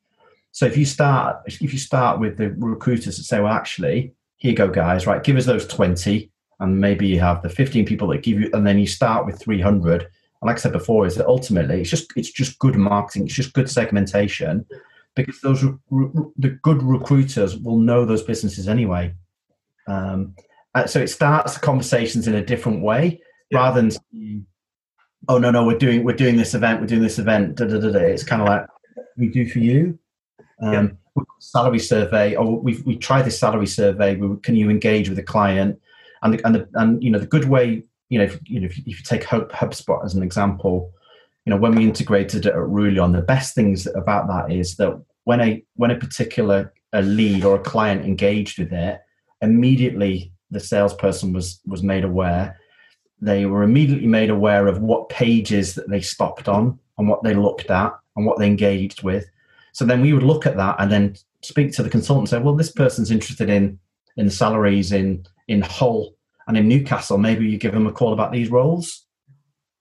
So 0.51 0.65
if 0.65 0.75
you 0.77 0.86
start, 0.86 1.38
if 1.45 1.62
you 1.62 1.77
start 1.77 2.19
with 2.19 2.38
the 2.38 2.51
recruiters 2.51 3.17
that 3.17 3.23
say, 3.23 3.39
well, 3.39 3.53
actually, 3.53 4.13
here 4.39 4.52
you 4.52 4.58
go, 4.58 4.67
guys, 4.67 5.06
right, 5.06 5.23
give 5.23 5.38
us 5.38 5.45
those 5.45 5.67
20 5.67 6.32
and 6.62 6.82
maybe 6.82 7.08
you 7.08 7.19
have 7.19 7.41
the 7.41 7.49
15 7.49 7.86
people 7.86 8.08
that 8.10 8.23
give 8.23 8.39
you, 8.39 8.49
and 8.54 8.65
then 8.67 8.78
you 8.80 8.88
start 8.88 9.25
with 9.25 9.39
300 9.39 10.02
and 10.41 10.47
like 10.47 10.56
I 10.56 10.60
said 10.60 10.71
before, 10.71 11.06
is 11.06 11.15
that 11.15 11.28
ultimately 11.28 11.82
it's 11.82 11.89
just 11.89 12.13
it's 12.15 12.32
just 12.32 12.60
good 12.60 12.75
marketing, 12.75 13.25
it's 13.25 13.36
just 13.36 13.54
good 13.54 13.69
segmentation, 13.69 14.65
because 15.15 15.41
those 15.41 15.63
re- 15.63 15.73
re- 15.89 16.32
the 16.38 16.49
good 16.62 16.82
recruiters 16.82 17.58
will 17.58 17.78
know 17.78 18.06
those 18.06 18.23
businesses 18.23 18.69
anyway. 18.69 19.13
Um, 19.88 20.36
uh, 20.75 20.88
so 20.88 20.99
it 21.02 21.08
starts 21.10 21.58
conversations 21.58 22.28
in 22.28 22.36
a 22.36 22.45
different 22.45 22.82
way 22.82 23.21
Yeah. 23.49 23.60
rather 23.60 23.82
than 23.82 24.45
oh 25.28 25.38
no 25.39 25.52
no 25.52 25.65
we're 25.65 25.78
doing 25.78 26.04
we're 26.04 26.15
doing 26.15 26.38
this 26.38 26.54
event 26.54 26.80
we're 26.80 26.88
doing 26.88 27.02
this 27.02 27.17
event 27.19 27.56
da, 27.56 27.65
da, 27.65 27.80
da, 27.80 27.91
da. 27.91 27.99
it's 27.99 28.23
kind 28.23 28.41
of 28.41 28.47
like 28.47 28.65
we 29.17 29.28
do 29.30 29.49
for 29.49 29.60
you 29.60 29.97
um, 30.62 30.97
A 31.17 31.22
salary 31.39 31.80
survey 31.80 32.36
or 32.36 32.60
we've 32.60 32.86
we 32.86 32.95
tried 32.95 33.24
this 33.24 33.39
salary 33.39 33.67
survey 33.67 34.15
we, 34.15 34.38
can 34.41 34.56
you 34.56 34.69
engage 34.69 35.10
with 35.10 35.17
the 35.17 35.24
client? 35.24 35.80
And 36.22 36.34
the, 36.34 36.45
and 36.45 36.56
the, 36.56 36.69
and 36.74 37.04
you 37.04 37.10
know 37.12 37.19
the 37.19 37.28
good 37.28 37.45
way 37.45 37.84
you 38.10 38.19
know 38.19 38.26
if, 38.26 38.39
you 38.45 38.60
know 38.60 38.67
if 38.67 38.78
you 38.78 38.95
take 39.04 39.24
Hub, 39.24 39.52
HubSpot 39.52 40.04
as 40.04 40.13
an 40.13 40.24
example 40.24 40.91
you 41.45 41.52
know 41.52 41.58
when 41.58 41.76
we 41.76 41.84
integrated 41.84 42.45
it 42.45 42.54
at 42.54 42.60
Rullion 42.60 43.13
the 43.13 43.22
best 43.22 43.56
things 43.56 43.88
about 43.88 44.28
that 44.28 44.52
is 44.52 44.76
that 44.78 45.02
when 45.24 45.39
a 45.39 45.63
when 45.76 45.91
a 45.91 45.95
particular 45.95 46.74
a 46.93 47.02
lead 47.02 47.45
or 47.45 47.56
a 47.56 47.63
client 47.63 48.06
engaged 48.06 48.60
with 48.60 48.74
it 48.74 49.00
immediately 49.41 50.34
the 50.52 50.60
salesperson 50.60 51.34
was 51.34 51.60
was 51.65 51.84
made 51.84 52.04
aware. 52.04 52.58
They 53.22 53.45
were 53.45 53.63
immediately 53.63 54.08
made 54.08 54.30
aware 54.30 54.67
of 54.67 54.82
what 54.82 55.10
pages 55.10 55.76
that 55.76 55.89
they 55.89 56.02
stopped 56.02 56.48
on 56.48 56.80
and 56.98 57.08
what 57.08 57.24
they 57.24 57.34
looked 57.34 57.69
at 57.69 57.93
and 58.15 58.26
what 58.26 58.39
they 58.39 58.48
engaged 58.48 59.04
with 59.04 59.26
so 59.80 59.86
then 59.86 60.02
we 60.02 60.12
would 60.12 60.24
look 60.24 60.46
at 60.46 60.58
that 60.58 60.76
and 60.80 60.92
then 60.92 61.15
speak 61.42 61.72
to 61.72 61.82
the 61.82 61.89
consultant 61.89 62.24
and 62.24 62.30
say 62.38 62.44
well 62.44 62.54
this 62.54 62.70
person's 62.70 63.12
interested 63.12 63.50
in 63.50 63.80
in 64.18 64.30
salaries 64.30 64.92
in 64.92 65.26
in 65.48 65.62
hull 65.62 66.15
and 66.50 66.58
in 66.58 66.68
newcastle. 66.68 67.18
Maybe 67.18 67.48
you 67.48 67.58
give 67.58 67.72
them 67.72 67.88
a 67.88 67.92
call 67.94 68.12
about 68.12 68.34
these 68.34 68.50
roles. 68.50 69.06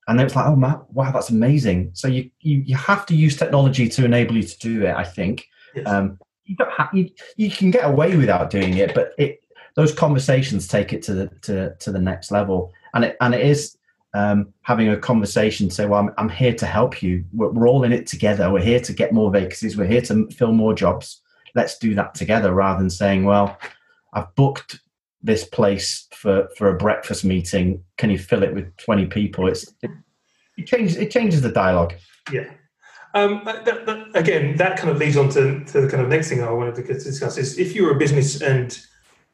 And 0.07 0.17
then 0.17 0.25
it's 0.25 0.37
like 0.37 0.45
oh 0.45 0.55
Matt, 0.55 0.89
wow 0.93 1.11
that's 1.11 1.31
amazing. 1.31 1.91
So 1.95 2.07
you, 2.07 2.31
you 2.39 2.59
you 2.59 2.77
have 2.77 3.05
to 3.07 3.13
use 3.13 3.35
technology 3.35 3.89
to 3.89 4.05
enable 4.05 4.37
you 4.37 4.43
to 4.43 4.59
do 4.59 4.85
it 4.85 4.95
i 4.95 5.03
think. 5.03 5.45
Yes. 5.75 5.85
um, 5.85 6.17
you, 6.45 6.55
don't 6.55 6.71
you, 6.93 7.09
you 7.35 7.51
can 7.51 7.69
get 7.69 7.83
away 7.83 8.15
without 8.15 8.49
doing 8.49 8.77
it 8.77 8.95
but 8.95 9.11
it 9.17 9.43
those 9.75 9.93
conversations 9.93 10.65
take 10.65 10.93
it 10.93 11.03
to 11.03 11.13
the 11.13 11.27
to, 11.41 11.75
to 11.75 11.91
the 11.91 11.99
next 11.99 12.31
level. 12.31 12.71
And 12.93 13.03
it 13.03 13.17
and 13.19 13.35
it 13.35 13.45
is 13.45 13.75
um, 14.13 14.53
having 14.61 14.89
a 14.89 14.97
conversation 14.97 15.69
say 15.69 15.85
well 15.85 15.99
I'm, 15.99 16.13
I'm 16.17 16.29
here 16.29 16.53
to 16.53 16.65
help 16.65 17.01
you. 17.01 17.23
We're, 17.33 17.49
we're 17.49 17.67
all 17.69 17.83
in 17.83 17.93
it 17.93 18.07
together. 18.07 18.51
We're 18.51 18.61
here 18.61 18.79
to 18.79 18.93
get 18.93 19.13
more 19.13 19.31
vacancies. 19.31 19.77
We're 19.77 19.87
here 19.87 20.01
to 20.03 20.27
fill 20.31 20.51
more 20.51 20.73
jobs. 20.73 21.21
Let's 21.55 21.77
do 21.77 21.95
that 21.95 22.15
together 22.15 22.53
rather 22.53 22.79
than 22.79 22.89
saying 22.89 23.25
well 23.25 23.57
i've 24.11 24.33
booked 24.33 24.79
this 25.21 25.43
place 25.45 26.07
for 26.11 26.49
for 26.57 26.69
a 26.69 26.77
breakfast 26.77 27.25
meeting. 27.25 27.83
Can 27.97 28.09
you 28.09 28.17
fill 28.17 28.43
it 28.43 28.53
with 28.53 28.75
20 28.77 29.07
people? 29.07 29.47
It's 29.47 29.73
it, 29.81 30.65
changes 30.65 30.97
it 30.97 31.11
changes 31.11 31.41
the 31.41 31.51
dialogue. 31.51 31.93
Yeah. 32.31 32.51
Um, 33.13 33.41
that- 33.45 34.09
again, 34.13 34.55
that 34.57 34.77
kind 34.77 34.89
of 34.89 34.97
leads 34.97 35.17
on 35.17 35.29
to, 35.29 35.63
to 35.65 35.81
the 35.81 35.89
kind 35.89 36.03
of 36.03 36.09
next 36.09 36.29
thing 36.29 36.43
I 36.43 36.51
wanted 36.51 36.75
to 36.75 36.83
discuss 36.83 37.37
is 37.37 37.57
if 37.57 37.73
you're 37.73 37.95
a 37.95 37.97
business 37.97 38.41
and 38.41 38.79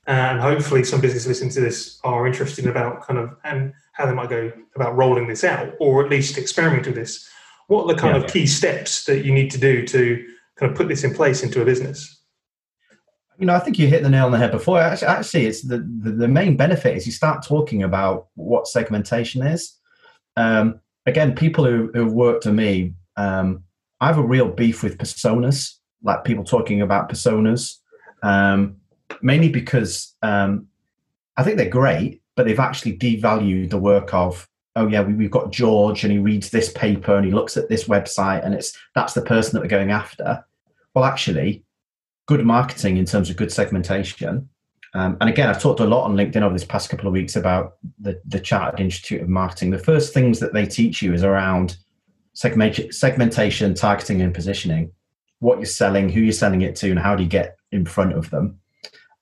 and 0.07 0.39
hopefully 0.39 0.83
some 0.83 1.01
businesses 1.01 1.27
listening 1.27 1.49
to 1.51 1.61
this 1.61 1.99
are 2.03 2.27
interested 2.27 2.67
about 2.67 3.05
kind 3.05 3.19
of 3.19 3.35
and 3.43 3.73
how 3.95 4.05
they 4.05 4.13
might 4.13 4.29
go 4.29 4.51
about 4.75 4.95
rolling 4.95 5.27
this 5.27 5.43
out 5.43 5.73
or 5.79 6.03
at 6.03 6.11
least 6.11 6.37
experimenting 6.37 6.93
with 6.93 6.95
this. 6.95 7.27
What 7.67 7.83
are 7.83 7.95
the 7.95 7.99
kind 7.99 8.15
yeah, 8.15 8.23
of 8.23 8.31
key 8.31 8.45
steps 8.45 9.05
that 9.05 9.25
you 9.25 9.33
need 9.33 9.49
to 9.51 9.57
do 9.57 9.85
to 9.87 10.25
kind 10.57 10.71
of 10.71 10.77
put 10.77 10.87
this 10.87 11.03
in 11.03 11.13
place 11.13 11.43
into 11.43 11.61
a 11.61 11.65
business? 11.65 12.21
You 13.37 13.45
know, 13.47 13.55
I 13.55 13.59
think 13.59 13.79
you 13.79 13.87
hit 13.87 14.03
the 14.03 14.09
nail 14.09 14.25
on 14.25 14.31
the 14.31 14.37
head 14.37 14.51
before. 14.51 14.79
Actually, 14.79 15.47
it's 15.47 15.61
the, 15.61 15.79
the, 16.01 16.11
the 16.11 16.27
main 16.27 16.55
benefit 16.55 16.95
is 16.95 17.05
you 17.05 17.11
start 17.11 17.43
talking 17.43 17.83
about 17.83 18.27
what 18.35 18.67
segmentation 18.67 19.41
is. 19.41 19.77
Um, 20.37 20.79
again, 21.05 21.35
people 21.35 21.65
who, 21.65 21.89
who 21.93 22.05
worked 22.05 22.43
for 22.43 22.53
me, 22.53 22.93
um, 23.17 23.63
I 23.99 24.07
have 24.07 24.17
a 24.17 24.23
real 24.23 24.49
beef 24.49 24.83
with 24.83 24.97
personas, 24.97 25.75
like 26.03 26.23
people 26.23 26.43
talking 26.43 26.81
about 26.81 27.09
personas. 27.09 27.77
Um, 28.23 28.77
mainly 29.21 29.49
because 29.49 30.15
um, 30.21 30.67
I 31.37 31.43
think 31.43 31.57
they're 31.57 31.69
great, 31.69 32.21
but 32.35 32.45
they've 32.45 32.59
actually 32.59 32.97
devalued 32.97 33.69
the 33.69 33.77
work 33.77 34.13
of 34.13 34.47
oh 34.75 34.87
yeah 34.87 35.01
we, 35.01 35.23
have 35.23 35.31
got 35.31 35.51
george 35.51 36.03
and 36.03 36.11
he 36.11 36.19
reads 36.19 36.49
this 36.49 36.71
paper 36.73 37.15
and 37.15 37.25
he 37.25 37.31
looks 37.31 37.57
at 37.57 37.69
this 37.69 37.85
website 37.85 38.45
and 38.45 38.53
it's 38.53 38.77
that's 38.93 39.13
the 39.13 39.21
person 39.21 39.53
that 39.53 39.61
we're 39.61 39.67
going 39.67 39.91
after. 39.91 40.43
Well 40.93 41.05
actually 41.05 41.63
good 42.27 42.45
marketing 42.45 42.97
in 42.97 43.05
terms 43.05 43.29
of 43.29 43.37
good 43.37 43.51
segmentation. 43.51 44.49
Um, 44.93 45.17
and 45.19 45.29
again 45.29 45.49
i've 45.49 45.61
talked 45.61 45.81
a 45.81 45.85
lot 45.85 46.05
on 46.05 46.15
linkedin 46.15 46.41
over 46.41 46.53
this 46.53 46.63
past 46.63 46.89
couple 46.89 47.07
of 47.07 47.13
weeks 47.13 47.35
about 47.35 47.75
the, 47.99 48.21
the 48.25 48.39
chartered 48.39 48.79
institute 48.79 49.21
of 49.21 49.29
marketing. 49.29 49.71
The 49.71 49.79
first 49.79 50.13
things 50.13 50.39
that 50.39 50.53
they 50.53 50.65
teach 50.65 51.01
you 51.01 51.13
is 51.13 51.23
around 51.23 51.77
segment, 52.33 52.93
segmentation 52.93 53.73
targeting 53.73 54.21
and 54.21 54.33
positioning. 54.33 54.91
What 55.39 55.57
you're 55.57 55.65
selling 55.65 56.09
who 56.09 56.21
you're 56.21 56.31
selling 56.31 56.61
it 56.61 56.75
to 56.77 56.89
and 56.89 56.99
how 56.99 57.15
do 57.15 57.23
you 57.23 57.29
get 57.29 57.57
in 57.71 57.85
front 57.85 58.13
of 58.13 58.29
them? 58.29 58.59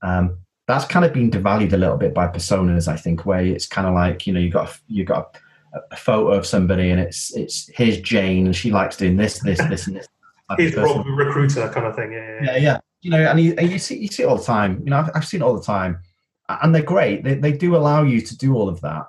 Um, 0.04 0.38
that's 0.68 0.86
kind 0.86 1.06
of 1.06 1.14
been 1.14 1.30
devalued 1.30 1.74
a 1.74 1.78
little 1.78 1.98
bit 1.98 2.14
by 2.14 2.28
personas, 2.28 2.88
I 2.88 2.96
think, 2.96 3.26
where 3.26 3.46
it's 3.46 3.68
kind 3.68 3.88
of 3.88 3.94
like 3.94 4.26
you 4.26 4.34
know 4.34 4.40
you 4.40 4.50
got 4.50 4.80
you 4.88 5.04
got 5.04 5.38
a, 5.74 5.80
a, 5.92 5.96
photo 5.96 6.32
of 6.32 6.46
somebody 6.46 6.90
and 6.90 7.00
it's 7.00 7.36
it's 7.36 7.70
here's 7.74 8.00
Jane 8.00 8.46
and 8.46 8.56
she 8.56 8.72
likes 8.72 8.98
doing 8.98 9.18
this 9.18 9.40
this 9.40 9.60
this 9.70 9.88
and 9.88 9.98
this. 9.98 10.08
He's 10.58 10.76
Rob 10.76 11.06
recruiter 11.08 11.70
kind 11.70 11.88
of 11.88 11.96
thing. 11.96 12.12
Yeah, 12.12 12.40
yeah, 12.42 12.44
yeah. 12.44 12.58
yeah. 12.58 12.80
You 13.02 13.10
know, 13.10 13.20
and 13.20 13.40
you, 13.40 13.56
and 13.58 13.70
you 13.70 13.80
see 13.80 13.98
you 13.98 14.08
see 14.08 14.24
it 14.24 14.28
all 14.28 14.38
the 14.38 14.44
time. 14.44 14.82
You 14.84 14.92
know, 14.92 14.98
I've, 14.98 15.12
I've 15.16 15.28
seen 15.28 15.42
it 15.42 15.44
all 15.44 15.56
the 15.56 15.64
time, 15.64 16.00
and 16.48 16.74
they're 16.74 16.84
great. 16.84 17.24
They 17.24 17.36
they 17.36 17.52
do 17.52 17.76
allow 17.76 18.04
you 18.04 18.22
to 18.22 18.38
do 18.38 18.56
all 18.56 18.70
of 18.70 18.80
that. 18.82 19.08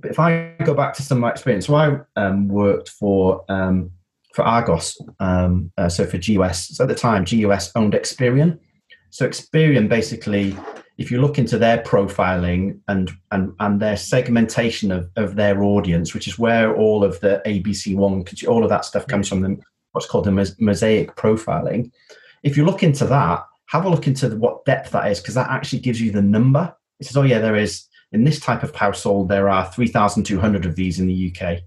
But 0.00 0.10
if 0.10 0.18
I 0.18 0.54
go 0.64 0.74
back 0.74 0.94
to 0.94 1.02
some 1.02 1.18
of 1.18 1.22
my 1.22 1.30
experience, 1.30 1.66
so 1.66 1.74
I 1.74 1.96
um, 2.16 2.48
worked 2.48 2.90
for 2.90 3.44
um, 3.48 3.90
for 4.34 4.42
Argos, 4.42 5.00
um, 5.20 5.72
uh, 5.78 5.88
so 5.88 6.06
for 6.06 6.18
GUS. 6.18 6.76
So 6.76 6.84
at 6.84 6.88
the 6.88 6.94
time, 6.94 7.24
GUS 7.24 7.72
owned 7.74 7.94
Experian. 7.94 8.58
So 9.12 9.28
Experian 9.28 9.90
basically, 9.90 10.56
if 10.96 11.10
you 11.10 11.20
look 11.20 11.38
into 11.38 11.58
their 11.58 11.78
profiling 11.82 12.80
and 12.88 13.10
and 13.30 13.52
and 13.60 13.78
their 13.78 13.98
segmentation 13.98 14.90
of, 14.90 15.10
of 15.16 15.36
their 15.36 15.62
audience, 15.62 16.14
which 16.14 16.26
is 16.26 16.38
where 16.38 16.74
all 16.74 17.04
of 17.04 17.20
the 17.20 17.42
ABC 17.44 17.94
one, 17.94 18.24
all 18.48 18.64
of 18.64 18.70
that 18.70 18.86
stuff 18.86 19.06
comes 19.06 19.28
from, 19.28 19.42
them 19.42 19.60
what's 19.92 20.06
called 20.06 20.24
the 20.24 20.54
mosaic 20.58 21.14
profiling. 21.14 21.92
If 22.42 22.56
you 22.56 22.64
look 22.64 22.82
into 22.82 23.04
that, 23.04 23.44
have 23.66 23.84
a 23.84 23.90
look 23.90 24.06
into 24.06 24.30
the, 24.30 24.36
what 24.38 24.64
depth 24.64 24.92
that 24.92 25.10
is, 25.12 25.20
because 25.20 25.34
that 25.34 25.50
actually 25.50 25.80
gives 25.80 26.00
you 26.00 26.10
the 26.10 26.22
number. 26.22 26.74
It 26.98 27.06
says, 27.06 27.16
oh 27.18 27.22
yeah, 27.22 27.38
there 27.38 27.56
is 27.56 27.84
in 28.12 28.24
this 28.24 28.40
type 28.40 28.62
of 28.62 28.74
household 28.74 29.28
there 29.28 29.50
are 29.50 29.70
three 29.72 29.88
thousand 29.88 30.22
two 30.22 30.40
hundred 30.40 30.64
of 30.64 30.74
these 30.74 30.98
in 30.98 31.06
the 31.06 31.34
UK. 31.36 31.58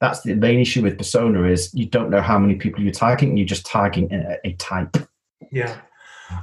That's 0.00 0.20
the 0.22 0.36
main 0.36 0.60
issue 0.60 0.82
with 0.82 0.96
persona 0.96 1.42
is 1.42 1.74
you 1.74 1.86
don't 1.86 2.10
know 2.10 2.22
how 2.22 2.38
many 2.38 2.54
people 2.54 2.84
you're 2.84 2.92
targeting. 2.92 3.36
You're 3.36 3.46
just 3.46 3.66
targeting 3.66 4.12
a, 4.12 4.38
a 4.44 4.52
type. 4.52 4.96
Yeah. 5.50 5.76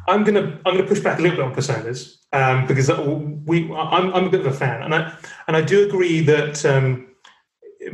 I'm 0.07 0.23
gonna 0.23 0.59
I'm 0.65 0.75
gonna 0.75 0.87
push 0.87 0.99
back 0.99 1.19
a 1.19 1.21
little 1.21 1.37
bit 1.37 1.45
on 1.45 1.53
personas 1.53 2.17
um, 2.33 2.67
because 2.67 2.89
we 3.45 3.71
I'm, 3.73 4.13
I'm 4.13 4.25
a 4.25 4.29
bit 4.29 4.41
of 4.41 4.47
a 4.47 4.53
fan, 4.53 4.83
and 4.83 4.93
I 4.93 5.13
and 5.47 5.55
I 5.55 5.61
do 5.61 5.85
agree 5.87 6.21
that 6.21 6.65
um, 6.65 7.07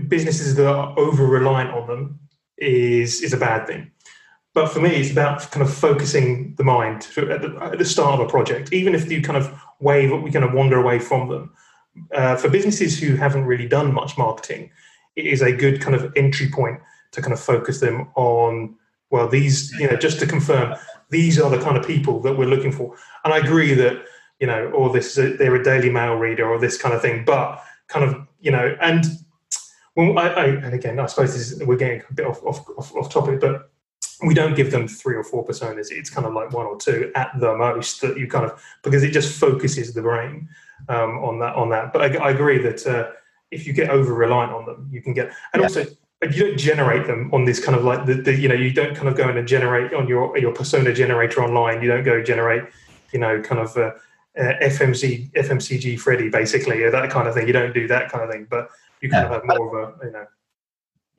businesses 0.07 0.55
that 0.55 0.67
are 0.67 0.97
over 0.97 1.25
reliant 1.25 1.71
on 1.71 1.87
them 1.87 2.19
is 2.57 3.21
is 3.21 3.33
a 3.33 3.37
bad 3.37 3.67
thing. 3.67 3.91
But 4.53 4.67
for 4.67 4.79
me, 4.79 4.89
it's 4.91 5.11
about 5.11 5.51
kind 5.51 5.65
of 5.65 5.73
focusing 5.73 6.55
the 6.55 6.63
mind 6.63 7.07
at 7.17 7.41
the, 7.41 7.57
at 7.61 7.77
the 7.77 7.83
start 7.83 8.19
of 8.19 8.25
a 8.25 8.29
project, 8.29 8.71
even 8.71 8.95
if 8.95 9.11
you 9.11 9.21
kind 9.21 9.37
of 9.37 9.53
wave, 9.81 10.11
we 10.21 10.31
kind 10.31 10.45
of 10.45 10.53
wander 10.53 10.79
away 10.79 10.97
from 10.97 11.27
them. 11.27 11.53
Uh, 12.13 12.37
for 12.37 12.49
businesses 12.49 12.97
who 12.97 13.17
haven't 13.17 13.43
really 13.43 13.67
done 13.67 13.93
much 13.93 14.17
marketing, 14.17 14.71
it 15.17 15.25
is 15.25 15.41
a 15.41 15.51
good 15.51 15.81
kind 15.81 15.93
of 15.93 16.11
entry 16.15 16.49
point 16.49 16.79
to 17.11 17.21
kind 17.21 17.33
of 17.33 17.39
focus 17.39 17.79
them 17.79 18.07
on 18.15 18.75
well 19.09 19.27
these 19.27 19.71
you 19.79 19.89
know 19.89 19.95
just 19.95 20.19
to 20.19 20.27
confirm 20.27 20.75
these 21.09 21.39
are 21.39 21.49
the 21.49 21.59
kind 21.59 21.77
of 21.77 21.85
people 21.85 22.19
that 22.21 22.37
we're 22.37 22.47
looking 22.47 22.71
for. 22.71 22.95
And 23.23 23.33
I 23.33 23.37
agree 23.37 23.73
that, 23.73 24.05
you 24.39 24.47
know, 24.47 24.69
or 24.71 24.91
this 24.91 25.17
is 25.17 25.17
a, 25.17 25.37
they're 25.37 25.55
a 25.55 25.63
Daily 25.63 25.89
Mail 25.89 26.15
reader 26.15 26.49
or 26.49 26.59
this 26.59 26.77
kind 26.77 26.93
of 26.93 27.01
thing, 27.01 27.23
but 27.25 27.63
kind 27.87 28.05
of, 28.05 28.27
you 28.39 28.51
know, 28.51 28.75
and 28.81 29.05
when 29.93 30.17
I, 30.17 30.27
I 30.29 30.45
and 30.45 30.73
again, 30.73 30.99
I 30.99 31.05
suppose 31.05 31.35
is, 31.35 31.63
we're 31.63 31.77
getting 31.77 32.01
a 32.09 32.13
bit 32.13 32.25
off, 32.25 32.43
off, 32.43 32.67
off, 32.77 32.95
off 32.95 33.09
topic, 33.09 33.39
but 33.39 33.71
we 34.25 34.33
don't 34.33 34.55
give 34.55 34.71
them 34.71 34.87
three 34.87 35.15
or 35.15 35.23
four 35.23 35.45
personas. 35.45 35.87
It's 35.91 36.09
kind 36.09 36.27
of 36.27 36.33
like 36.33 36.51
one 36.51 36.65
or 36.65 36.77
two 36.77 37.11
at 37.15 37.31
the 37.39 37.55
most 37.55 38.01
that 38.01 38.17
you 38.17 38.27
kind 38.27 38.45
of 38.45 38.61
because 38.83 39.03
it 39.03 39.11
just 39.11 39.37
focuses 39.37 39.93
the 39.93 40.01
brain 40.01 40.47
um, 40.89 41.23
on 41.23 41.39
that 41.39 41.55
on 41.55 41.69
that. 41.69 41.91
But 41.91 42.01
I, 42.01 42.27
I 42.27 42.29
agree 42.31 42.57
that 42.59 42.85
uh, 42.87 43.11
if 43.51 43.67
you 43.67 43.73
get 43.73 43.89
over 43.89 44.13
reliant 44.13 44.53
on 44.53 44.65
them, 44.65 44.89
you 44.91 45.01
can 45.01 45.13
get 45.13 45.31
and 45.53 45.61
yeah. 45.61 45.63
also 45.63 45.85
you 46.23 46.47
don't 46.47 46.57
generate 46.57 47.07
them 47.07 47.29
on 47.33 47.45
this 47.45 47.63
kind 47.63 47.77
of 47.77 47.83
like 47.83 48.05
the, 48.05 48.15
the, 48.15 48.35
you 48.35 48.47
know 48.47 48.55
you 48.55 48.71
don't 48.71 48.95
kind 48.95 49.07
of 49.07 49.15
go 49.15 49.29
in 49.29 49.37
and 49.37 49.47
generate 49.47 49.93
on 49.93 50.07
your 50.07 50.37
your 50.37 50.53
persona 50.53 50.93
generator 50.93 51.43
online. 51.43 51.81
You 51.81 51.89
don't 51.89 52.03
go 52.03 52.23
generate 52.23 52.63
you 53.11 53.19
know 53.19 53.41
kind 53.41 53.61
of 53.61 53.75
uh, 53.77 53.91
uh, 54.37 54.53
FMC 54.63 55.31
FMCG 55.33 55.99
Freddy 55.99 56.29
basically 56.29 56.83
or 56.83 56.91
that 56.91 57.09
kind 57.09 57.27
of 57.27 57.33
thing. 57.33 57.47
You 57.47 57.53
don't 57.53 57.73
do 57.73 57.87
that 57.87 58.11
kind 58.11 58.23
of 58.23 58.31
thing 58.31 58.47
but 58.49 58.69
you 59.01 59.09
kind 59.09 59.29
yeah. 59.29 59.35
of 59.35 59.43
have 59.47 59.57
more 59.57 59.83
of 59.83 59.99
a 60.01 60.05
you 60.05 60.11
know. 60.11 60.25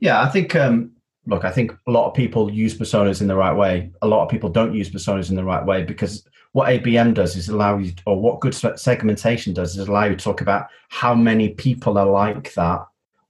Yeah 0.01 0.23
I 0.23 0.29
think 0.29 0.55
um 0.57 0.93
look 1.27 1.45
I 1.45 1.53
think 1.53 1.73
a 1.87 1.91
lot 1.91 2.09
of 2.09 2.15
people 2.15 2.51
use 2.51 2.77
personas 2.77 3.21
in 3.21 3.27
the 3.27 3.37
right 3.37 3.55
way. 3.55 3.91
A 4.03 4.07
lot 4.07 4.25
of 4.25 4.31
people 4.31 4.49
don't 4.49 4.75
use 4.75 4.91
personas 4.91 5.29
in 5.31 5.37
the 5.37 5.45
right 5.45 5.65
way 5.65 5.85
because 5.85 6.27
what 6.53 6.69
ABM 6.69 7.13
does 7.13 7.37
is 7.37 7.51
allow 7.51 7.77
you 7.77 7.93
or 8.07 8.19
what 8.19 8.41
good 8.41 8.55
segmentation 8.55 9.53
does 9.53 9.77
is 9.77 9.89
allow 9.89 10.05
you 10.05 10.17
to 10.17 10.25
talk 10.25 10.41
about 10.41 10.69
how 10.89 11.15
many 11.15 11.51
people 11.51 11.99
are 11.99 12.07
like 12.07 12.55
that 12.55 12.87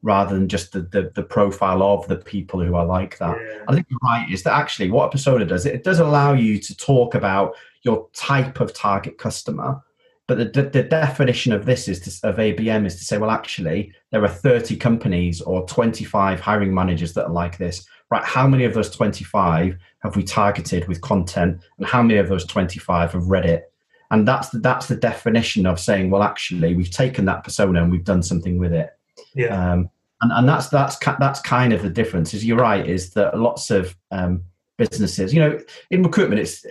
rather 0.07 0.37
than 0.37 0.49
just 0.49 0.71
the, 0.71 0.83
the, 0.83 1.11
the, 1.17 1.23
profile 1.23 1.83
of 1.83 2.07
the 2.07 2.15
people 2.17 2.65
who 2.65 2.77
are 2.77 2.87
like 2.87 3.19
that. 3.19 3.37
Yeah. 3.37 3.65
I 3.67 3.75
think 3.75 3.89
you're 3.91 3.99
right, 4.05 4.25
is 4.31 4.45
that 4.45 4.53
actually 4.53 4.89
what 4.89 5.07
a 5.07 5.11
persona 5.11 5.45
does, 5.45 5.67
it, 5.67 5.83
does 5.83 5.99
allow 5.99 6.33
you 6.33 6.61
to 6.61 6.77
talk 6.77 7.17
about 7.17 7.57
your 7.83 8.09
type 8.13 8.61
of 8.61 8.73
target 8.73 9.19
customer. 9.19 9.83
But 10.29 10.39
the, 10.39 10.45
the, 10.45 10.71
the 10.71 10.83
definition 10.85 11.53
of 11.53 11.67
this 11.67 11.89
is 11.89 11.99
to, 12.01 12.29
of 12.29 12.37
ABM 12.37 12.87
is 12.87 12.95
to 12.97 13.05
say, 13.05 13.19
well, 13.19 13.33
actually, 13.33 13.93
there 14.13 14.23
are 14.23 14.29
30 14.29 14.77
companies 14.77 15.41
or 15.41 15.67
25 15.67 16.39
hiring 16.39 16.73
managers 16.73 17.13
that 17.15 17.27
are 17.27 17.33
like 17.33 17.59
this. 17.59 17.85
Right? 18.09 18.23
How 18.23 18.47
many 18.47 18.65
of 18.65 18.75
those 18.75 18.91
25 18.91 19.77
have 20.05 20.15
we 20.15 20.23
targeted 20.23 20.87
with 20.87 21.01
content, 21.01 21.61
and 21.79 21.87
how 21.87 22.01
many 22.01 22.21
of 22.21 22.29
those 22.29 22.45
25 22.45 23.13
have 23.13 23.27
read 23.27 23.45
it? 23.45 23.73
And 24.13 24.27
that's 24.27 24.51
the, 24.51 24.61
that's 24.61 24.87
the 24.87 24.95
definition 24.95 25.67
of 25.67 25.81
saying, 25.81 26.11
well, 26.11 26.23
actually, 26.23 26.77
we've 26.77 26.93
taken 26.93 27.25
that 27.25 27.43
persona 27.43 27.83
and 27.83 27.91
we've 27.91 28.05
done 28.05 28.23
something 28.23 28.57
with 28.57 28.73
it. 28.73 28.91
Yeah. 29.35 29.73
Um, 29.73 29.91
and, 30.21 30.33
and 30.33 30.49
that's 30.49 30.69
that's 30.69 30.97
that's 31.19 31.41
kind 31.41 31.73
of 31.73 31.83
the 31.83 31.91
difference. 31.91 32.35
Is 32.35 32.45
you're 32.45 32.59
right. 32.59 32.87
Is 32.87 33.11
that 33.11 33.39
lots 33.39 33.71
of 33.71 33.97
um, 34.11 34.43
businesses, 34.79 35.33
you 35.33 35.41
know, 35.41 35.59
in 35.91 36.03
recruitment, 36.03 36.41
it's, 36.41 36.65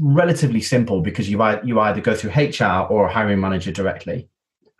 relatively 0.00 0.60
simple 0.60 1.02
because 1.02 1.28
you 1.28 1.42
you 1.64 1.78
either 1.80 2.00
go 2.00 2.14
through 2.14 2.30
HR 2.30 2.86
or 2.88 3.06
a 3.06 3.12
hiring 3.12 3.40
manager 3.40 3.70
directly. 3.70 4.28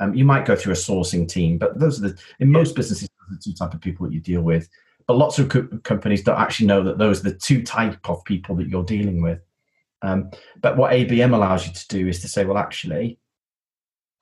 Um, 0.01 0.15
you 0.15 0.25
might 0.25 0.47
go 0.47 0.57
through 0.57 0.73
a 0.73 0.77
sourcing 0.77 1.29
team, 1.29 1.59
but 1.59 1.79
those 1.79 1.99
are 1.99 2.09
the 2.09 2.19
in 2.41 2.51
most 2.51 2.75
businesses 2.75 3.09
the 3.33 3.39
two 3.39 3.53
type 3.53 3.75
of 3.75 3.81
people 3.81 4.07
that 4.07 4.15
you 4.15 4.21
deal 4.21 4.43
with. 4.43 4.69
But 5.07 5.15
lots 5.15 5.39
of 5.39 5.49
co- 5.49 5.69
companies 5.83 6.23
don't 6.23 6.39
actually 6.39 6.67
know 6.67 6.83
that 6.85 6.99
those 6.99 7.21
are 7.21 7.31
the 7.31 7.39
two 7.39 7.63
type 7.63 7.99
of 8.09 8.25
people 8.25 8.57
that 8.57 8.69
you're 8.69 8.85
dealing 8.85 9.23
with. 9.23 9.41
Um, 10.03 10.31
but 10.61 10.77
what 10.77 10.93
ABM 10.93 11.35
allows 11.35 11.67
you 11.67 11.73
to 11.73 11.89
do 11.89 12.09
is 12.09 12.21
to 12.21 12.29
say, 12.29 12.45
well, 12.45 12.59
actually, 12.59 13.19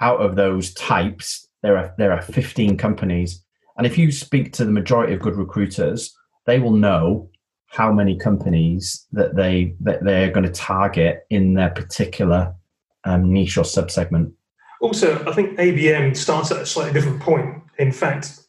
out 0.00 0.20
of 0.20 0.36
those 0.36 0.72
types, 0.74 1.48
there 1.62 1.76
are 1.76 1.94
there 1.98 2.12
are 2.12 2.22
15 2.22 2.76
companies, 2.76 3.44
and 3.80 3.86
if 3.86 3.96
you 3.96 4.12
speak 4.12 4.52
to 4.52 4.66
the 4.66 4.70
majority 4.70 5.14
of 5.14 5.20
good 5.20 5.36
recruiters, 5.36 6.14
they 6.44 6.58
will 6.58 6.72
know 6.72 7.30
how 7.68 7.90
many 7.90 8.14
companies 8.14 9.06
that 9.12 9.34
they 9.34 9.74
that 9.80 10.04
they're 10.04 10.30
going 10.30 10.44
to 10.44 10.52
target 10.52 11.24
in 11.30 11.54
their 11.54 11.70
particular 11.70 12.54
um, 13.04 13.32
niche 13.32 13.56
or 13.56 13.64
subsegment. 13.64 14.32
Also, 14.82 15.26
I 15.26 15.32
think 15.32 15.58
ABM 15.58 16.14
starts 16.14 16.50
at 16.50 16.58
a 16.58 16.66
slightly 16.66 16.92
different 16.92 17.22
point. 17.22 17.62
In 17.78 17.90
fact, 17.90 18.40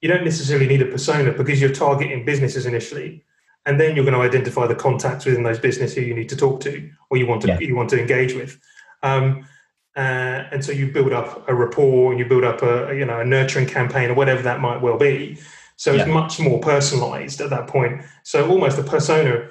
you 0.00 0.08
don't 0.08 0.24
necessarily 0.24 0.66
need 0.66 0.80
a 0.80 0.86
persona 0.86 1.32
because 1.32 1.60
you're 1.60 1.70
targeting 1.70 2.24
businesses 2.24 2.64
initially, 2.64 3.26
and 3.66 3.78
then 3.78 3.94
you're 3.94 4.06
going 4.06 4.16
to 4.16 4.22
identify 4.22 4.66
the 4.66 4.74
contacts 4.74 5.26
within 5.26 5.42
those 5.42 5.58
businesses 5.58 5.96
who 5.96 6.00
you 6.00 6.14
need 6.14 6.30
to 6.30 6.36
talk 6.36 6.60
to 6.60 6.90
or 7.10 7.18
you 7.18 7.26
want 7.26 7.42
to 7.42 7.48
yeah. 7.48 7.58
you 7.60 7.76
want 7.76 7.90
to 7.90 8.00
engage 8.00 8.32
with. 8.32 8.58
Um, 9.02 9.46
uh, 9.98 10.48
and 10.52 10.64
so 10.64 10.72
you 10.72 10.90
build 10.90 11.12
up 11.12 11.46
a 11.48 11.54
rapport 11.54 12.10
and 12.10 12.18
you 12.18 12.24
build 12.24 12.44
up 12.44 12.62
a 12.62 12.94
you 12.96 13.04
know 13.04 13.20
a 13.20 13.24
nurturing 13.24 13.66
campaign 13.66 14.10
or 14.10 14.14
whatever 14.14 14.40
that 14.42 14.60
might 14.60 14.80
well 14.80 14.96
be 14.96 15.36
so 15.76 15.92
yeah. 15.92 16.02
it's 16.02 16.10
much 16.10 16.40
more 16.40 16.58
personalized 16.60 17.40
at 17.40 17.50
that 17.50 17.66
point 17.66 18.02
so 18.22 18.48
almost 18.48 18.76
the 18.76 18.82
persona 18.82 19.50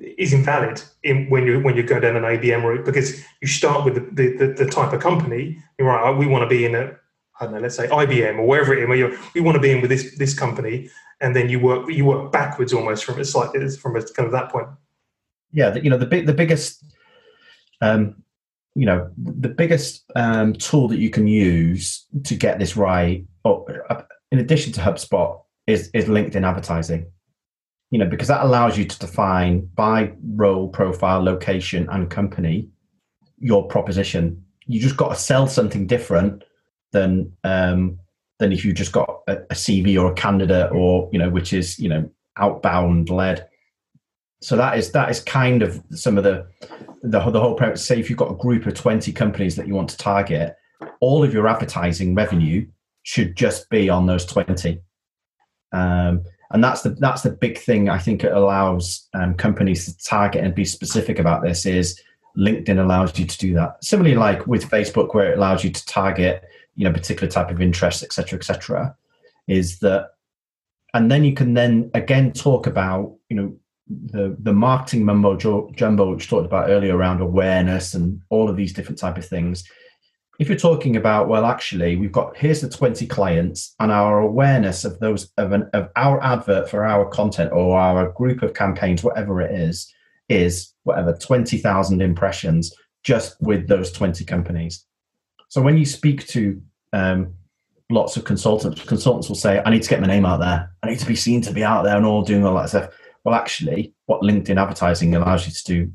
is 0.00 0.32
invalid 0.32 0.82
in 1.02 1.28
when 1.28 1.46
you 1.46 1.60
when 1.60 1.76
you 1.76 1.82
go 1.82 2.00
down 2.00 2.16
an 2.16 2.22
ABM 2.22 2.62
route 2.62 2.84
because 2.84 3.22
you 3.40 3.48
start 3.48 3.84
with 3.84 3.94
the, 3.94 4.00
the, 4.12 4.36
the, 4.36 4.64
the 4.64 4.70
type 4.70 4.92
of 4.92 5.00
company. 5.00 5.62
You're 5.78 5.88
right. 5.88 6.16
We 6.16 6.26
want 6.26 6.42
to 6.42 6.48
be 6.48 6.64
in 6.64 6.74
a 6.74 6.96
I 7.40 7.44
don't 7.44 7.54
know, 7.54 7.60
let's 7.60 7.76
say 7.76 7.88
IBM 7.88 8.38
or 8.38 8.46
wherever 8.46 8.72
it 8.72 8.82
is, 8.82 8.88
where 8.88 9.18
we 9.34 9.40
want 9.40 9.56
to 9.56 9.60
be 9.60 9.70
in 9.70 9.80
with 9.80 9.90
this 9.90 10.16
this 10.16 10.38
company, 10.38 10.88
and 11.20 11.36
then 11.36 11.48
you 11.48 11.60
work 11.60 11.90
you 11.90 12.04
work 12.04 12.32
backwards 12.32 12.72
almost 12.72 13.04
from 13.04 13.20
it's 13.20 13.34
like 13.34 13.50
from 13.78 13.96
a 13.96 14.02
kind 14.02 14.26
of 14.26 14.32
that 14.32 14.50
point. 14.50 14.68
Yeah, 15.52 15.70
the, 15.70 15.84
you 15.84 15.90
know 15.90 15.98
the 15.98 16.06
big 16.06 16.26
the 16.26 16.32
biggest, 16.32 16.84
um, 17.80 18.22
you 18.74 18.86
know 18.86 19.10
the 19.16 19.48
biggest 19.48 20.04
um, 20.16 20.54
tool 20.54 20.88
that 20.88 20.98
you 20.98 21.10
can 21.10 21.26
use 21.26 22.06
to 22.24 22.34
get 22.34 22.58
this 22.58 22.76
right, 22.76 23.24
uh, 23.44 24.02
in 24.30 24.38
addition 24.38 24.72
to 24.72 24.80
HubSpot, 24.80 25.42
is 25.66 25.90
is 25.94 26.06
LinkedIn 26.06 26.46
advertising. 26.46 27.06
You 27.90 27.98
know 27.98 28.06
because 28.06 28.28
that 28.28 28.44
allows 28.44 28.78
you 28.78 28.84
to 28.86 28.98
define 28.98 29.68
by 29.74 30.12
role, 30.34 30.68
profile, 30.68 31.22
location, 31.22 31.88
and 31.90 32.10
company 32.10 32.70
your 33.38 33.66
proposition. 33.66 34.44
You 34.66 34.80
just 34.80 34.96
got 34.96 35.08
to 35.08 35.16
sell 35.16 35.46
something 35.46 35.86
different 35.86 36.44
than 36.92 37.32
um, 37.44 37.98
than 38.38 38.52
if 38.52 38.64
you 38.64 38.72
just 38.72 38.92
got 38.92 39.20
a, 39.26 39.38
a 39.50 39.54
CV 39.54 40.00
or 40.00 40.12
a 40.12 40.14
candidate 40.14 40.72
or 40.72 41.10
you 41.12 41.18
know 41.18 41.28
which 41.28 41.52
is 41.52 41.78
you 41.78 41.88
know 41.88 42.10
outbound 42.38 43.10
led. 43.10 43.46
So 44.40 44.56
that 44.56 44.78
is 44.78 44.92
that 44.92 45.10
is 45.10 45.20
kind 45.20 45.62
of 45.62 45.82
some 45.90 46.16
of 46.16 46.24
the 46.24 46.46
the, 47.02 47.18
the 47.30 47.40
whole 47.40 47.54
premise. 47.54 47.84
Say 47.84 47.98
if 47.98 48.08
you've 48.08 48.18
got 48.18 48.30
a 48.30 48.36
group 48.36 48.66
of 48.66 48.74
twenty 48.74 49.12
companies 49.12 49.56
that 49.56 49.66
you 49.66 49.74
want 49.74 49.90
to 49.90 49.96
target, 49.96 50.56
all 51.00 51.22
of 51.22 51.32
your 51.32 51.48
advertising 51.48 52.14
revenue 52.14 52.66
should 53.02 53.36
just 53.36 53.68
be 53.70 53.88
on 53.88 54.06
those 54.06 54.24
twenty. 54.24 54.80
Um, 55.72 56.24
and 56.50 56.62
that's 56.62 56.82
the 56.82 56.90
that's 56.90 57.22
the 57.22 57.30
big 57.30 57.58
thing 57.58 57.88
I 57.88 57.98
think 57.98 58.24
it 58.24 58.32
allows 58.32 59.08
um, 59.14 59.34
companies 59.34 59.86
to 59.86 60.04
target 60.04 60.44
and 60.44 60.54
be 60.54 60.64
specific 60.64 61.18
about 61.18 61.42
this 61.42 61.66
is 61.66 62.00
LinkedIn 62.36 62.78
allows 62.78 63.18
you 63.18 63.26
to 63.26 63.38
do 63.38 63.54
that. 63.54 63.82
Similarly, 63.84 64.16
like 64.16 64.46
with 64.46 64.68
Facebook, 64.68 65.14
where 65.14 65.32
it 65.32 65.38
allows 65.38 65.64
you 65.64 65.70
to 65.70 65.86
target 65.86 66.44
you 66.76 66.84
know 66.84 66.92
particular 66.92 67.30
type 67.30 67.50
of 67.50 67.60
interest 67.60 68.02
etc 68.02 68.38
etc 68.38 68.96
is 69.48 69.78
that 69.80 70.10
and 70.94 71.10
then 71.10 71.24
you 71.24 71.34
can 71.34 71.54
then 71.54 71.90
again 71.94 72.32
talk 72.32 72.66
about 72.66 73.14
you 73.28 73.36
know 73.36 73.54
the 74.06 74.36
the 74.40 74.52
marketing 74.52 75.04
mumbo 75.04 75.36
jumbo 75.36 76.10
which 76.12 76.28
talked 76.28 76.46
about 76.46 76.70
earlier 76.70 76.96
around 76.96 77.20
awareness 77.20 77.94
and 77.94 78.20
all 78.30 78.48
of 78.48 78.56
these 78.56 78.72
different 78.72 78.98
type 78.98 79.16
of 79.16 79.26
things 79.26 79.64
if 80.38 80.48
you're 80.48 80.58
talking 80.58 80.96
about 80.96 81.28
well 81.28 81.44
actually 81.44 81.96
we've 81.96 82.12
got 82.12 82.36
here's 82.36 82.60
the 82.60 82.68
20 82.68 83.06
clients 83.06 83.74
and 83.80 83.92
our 83.92 84.20
awareness 84.20 84.84
of 84.84 84.98
those 84.98 85.30
of 85.36 85.52
an 85.52 85.68
of 85.72 85.88
our 85.96 86.22
advert 86.22 86.68
for 86.68 86.84
our 86.84 87.08
content 87.08 87.52
or 87.52 87.78
our 87.78 88.10
group 88.12 88.42
of 88.42 88.54
campaigns 88.54 89.02
whatever 89.02 89.40
it 89.40 89.52
is 89.52 89.92
is 90.28 90.72
whatever 90.84 91.12
20,000 91.12 92.00
impressions 92.00 92.74
just 93.02 93.40
with 93.40 93.68
those 93.68 93.92
20 93.92 94.24
companies 94.24 94.84
so 95.48 95.60
when 95.60 95.76
you 95.76 95.84
speak 95.84 96.26
to 96.28 96.62
um, 96.94 97.34
lots 97.92 98.16
of 98.16 98.24
consultants, 98.24 98.82
consultants 98.84 99.28
will 99.28 99.36
say, 99.36 99.62
I 99.64 99.70
need 99.70 99.82
to 99.82 99.88
get 99.88 100.00
my 100.00 100.06
name 100.06 100.24
out 100.24 100.40
there. 100.40 100.70
I 100.82 100.88
need 100.88 100.98
to 100.98 101.06
be 101.06 101.16
seen 101.16 101.42
to 101.42 101.52
be 101.52 101.62
out 101.62 101.82
there 101.82 101.96
and 101.96 102.06
all 102.06 102.22
doing 102.22 102.44
all 102.44 102.54
that 102.56 102.70
stuff. 102.70 102.90
Well, 103.24 103.34
actually, 103.34 103.94
what 104.06 104.22
LinkedIn 104.22 104.60
advertising 104.60 105.14
allows 105.14 105.46
you 105.46 105.52
to 105.52 105.64
do 105.64 105.92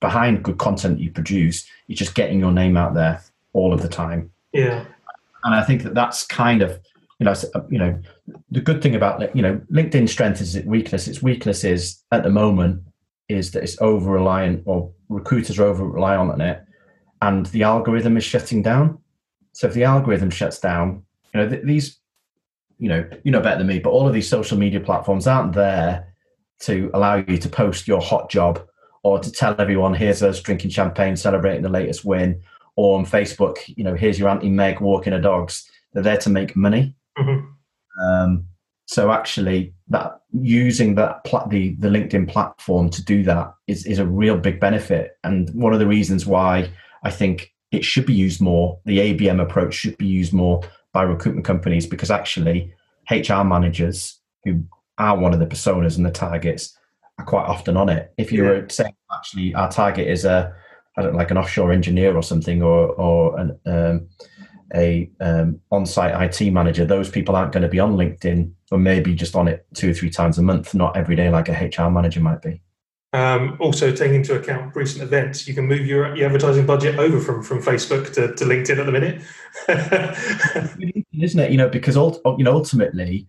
behind 0.00 0.44
good 0.44 0.58
content 0.58 1.00
you 1.00 1.10
produce, 1.10 1.66
you're 1.86 1.96
just 1.96 2.14
getting 2.14 2.38
your 2.38 2.52
name 2.52 2.76
out 2.76 2.94
there 2.94 3.22
all 3.52 3.72
of 3.72 3.82
the 3.82 3.88
time. 3.88 4.30
Yeah. 4.52 4.84
And 5.44 5.54
I 5.54 5.62
think 5.62 5.82
that 5.82 5.94
that's 5.94 6.26
kind 6.26 6.62
of, 6.62 6.80
you 7.18 7.24
know, 7.24 7.34
uh, 7.54 7.60
you 7.68 7.78
know, 7.78 8.00
the 8.50 8.60
good 8.60 8.82
thing 8.82 8.94
about, 8.94 9.34
you 9.34 9.42
know, 9.42 9.60
LinkedIn 9.72 10.08
strength 10.08 10.40
is 10.40 10.54
its 10.54 10.66
weakness. 10.66 11.08
Its 11.08 11.22
weakness 11.22 11.64
is 11.64 12.02
at 12.12 12.22
the 12.22 12.30
moment 12.30 12.82
is 13.28 13.50
that 13.52 13.62
it's 13.62 13.80
over 13.80 14.10
reliant 14.10 14.62
or 14.66 14.90
recruiters 15.08 15.58
are 15.58 15.64
over 15.64 15.84
reliant 15.84 16.30
on 16.30 16.40
it 16.40 16.62
and 17.22 17.46
the 17.46 17.62
algorithm 17.62 18.16
is 18.16 18.24
shutting 18.24 18.62
down. 18.62 18.98
So 19.52 19.66
if 19.66 19.74
the 19.74 19.84
algorithm 19.84 20.30
shuts 20.30 20.58
down, 20.60 21.02
you 21.34 21.40
know 21.40 21.48
th- 21.48 21.64
these, 21.64 21.98
you 22.78 22.88
know, 22.88 23.08
you 23.24 23.32
know 23.32 23.40
better 23.40 23.58
than 23.58 23.66
me, 23.66 23.80
but 23.80 23.90
all 23.90 24.06
of 24.06 24.14
these 24.14 24.28
social 24.28 24.56
media 24.56 24.80
platforms 24.80 25.26
aren't 25.26 25.52
there 25.52 26.14
to 26.60 26.90
allow 26.94 27.16
you 27.16 27.38
to 27.38 27.48
post 27.48 27.86
your 27.86 28.00
hot 28.00 28.30
job 28.30 28.60
or 29.02 29.18
to 29.18 29.30
tell 29.30 29.54
everyone 29.60 29.94
here's 29.94 30.22
us 30.22 30.40
drinking 30.40 30.70
champagne 30.70 31.16
celebrating 31.16 31.62
the 31.62 31.68
latest 31.68 32.04
win 32.04 32.40
or 32.76 32.98
on 32.98 33.06
facebook 33.06 33.56
you 33.68 33.84
know 33.84 33.94
here's 33.94 34.18
your 34.18 34.28
auntie 34.28 34.50
meg 34.50 34.80
walking 34.80 35.12
her 35.12 35.20
dogs 35.20 35.70
they're 35.92 36.02
there 36.02 36.16
to 36.16 36.30
make 36.30 36.56
money 36.56 36.94
mm-hmm. 37.18 38.04
um, 38.04 38.44
so 38.86 39.10
actually 39.10 39.72
that 39.88 40.20
using 40.32 40.94
that 40.94 41.22
pla- 41.24 41.46
the 41.46 41.74
the 41.76 41.88
linkedin 41.88 42.28
platform 42.28 42.90
to 42.90 43.04
do 43.04 43.22
that 43.22 43.52
is 43.66 43.86
is 43.86 43.98
a 43.98 44.06
real 44.06 44.36
big 44.36 44.58
benefit 44.58 45.16
and 45.24 45.50
one 45.50 45.72
of 45.72 45.78
the 45.78 45.86
reasons 45.86 46.26
why 46.26 46.68
I 47.02 47.10
think 47.10 47.52
it 47.70 47.84
should 47.84 48.06
be 48.06 48.14
used 48.14 48.40
more. 48.40 48.78
The 48.84 48.98
ABM 48.98 49.40
approach 49.40 49.74
should 49.74 49.98
be 49.98 50.06
used 50.06 50.32
more 50.32 50.62
by 50.92 51.02
recruitment 51.02 51.46
companies 51.46 51.86
because 51.86 52.10
actually 52.10 52.74
HR 53.10 53.44
managers 53.44 54.18
who 54.44 54.62
are 54.98 55.16
one 55.16 55.32
of 55.32 55.40
the 55.40 55.46
personas 55.46 55.96
and 55.96 56.04
the 56.04 56.10
targets 56.10 56.76
are 57.18 57.24
quite 57.24 57.46
often 57.46 57.76
on 57.76 57.88
it. 57.88 58.12
If 58.18 58.32
you 58.32 58.44
yeah. 58.44 58.50
were 58.50 58.68
saying 58.68 58.94
actually 59.12 59.54
our 59.54 59.70
target 59.70 60.08
is 60.08 60.24
a 60.24 60.54
I 60.96 61.02
don't 61.02 61.12
know, 61.12 61.18
like 61.18 61.30
an 61.30 61.38
offshore 61.38 61.72
engineer 61.72 62.16
or 62.16 62.22
something 62.22 62.62
or 62.62 62.88
or 62.88 63.38
an 63.38 63.58
um, 63.66 64.08
a 64.74 65.10
um, 65.20 65.60
on-site 65.70 66.40
IT 66.40 66.52
manager, 66.52 66.84
those 66.84 67.08
people 67.08 67.34
aren't 67.34 67.52
going 67.52 67.62
to 67.62 67.68
be 67.68 67.80
on 67.80 67.96
LinkedIn 67.96 68.52
or 68.70 68.78
maybe 68.78 69.14
just 69.14 69.34
on 69.34 69.48
it 69.48 69.66
two 69.74 69.90
or 69.90 69.94
three 69.94 70.10
times 70.10 70.36
a 70.36 70.42
month, 70.42 70.74
not 70.74 70.94
every 70.94 71.16
day 71.16 71.30
like 71.30 71.48
a 71.48 71.52
HR 71.52 71.90
manager 71.90 72.20
might 72.20 72.42
be. 72.42 72.60
Um, 73.14 73.56
also, 73.58 73.90
taking 73.90 74.16
into 74.16 74.38
account 74.38 74.76
recent 74.76 75.02
events, 75.02 75.48
you 75.48 75.54
can 75.54 75.66
move 75.66 75.86
your, 75.86 76.14
your 76.14 76.26
advertising 76.26 76.66
budget 76.66 76.98
over 76.98 77.18
from, 77.20 77.42
from 77.42 77.62
Facebook 77.62 78.12
to, 78.12 78.34
to 78.34 78.44
LinkedIn 78.44 78.78
at 78.78 78.84
the 78.84 78.92
minute. 78.92 79.22
Isn't 81.18 81.40
it? 81.40 81.50
You 81.50 81.56
know, 81.56 81.70
because 81.70 81.96
you 81.96 82.44
know, 82.44 82.52
ultimately, 82.52 83.26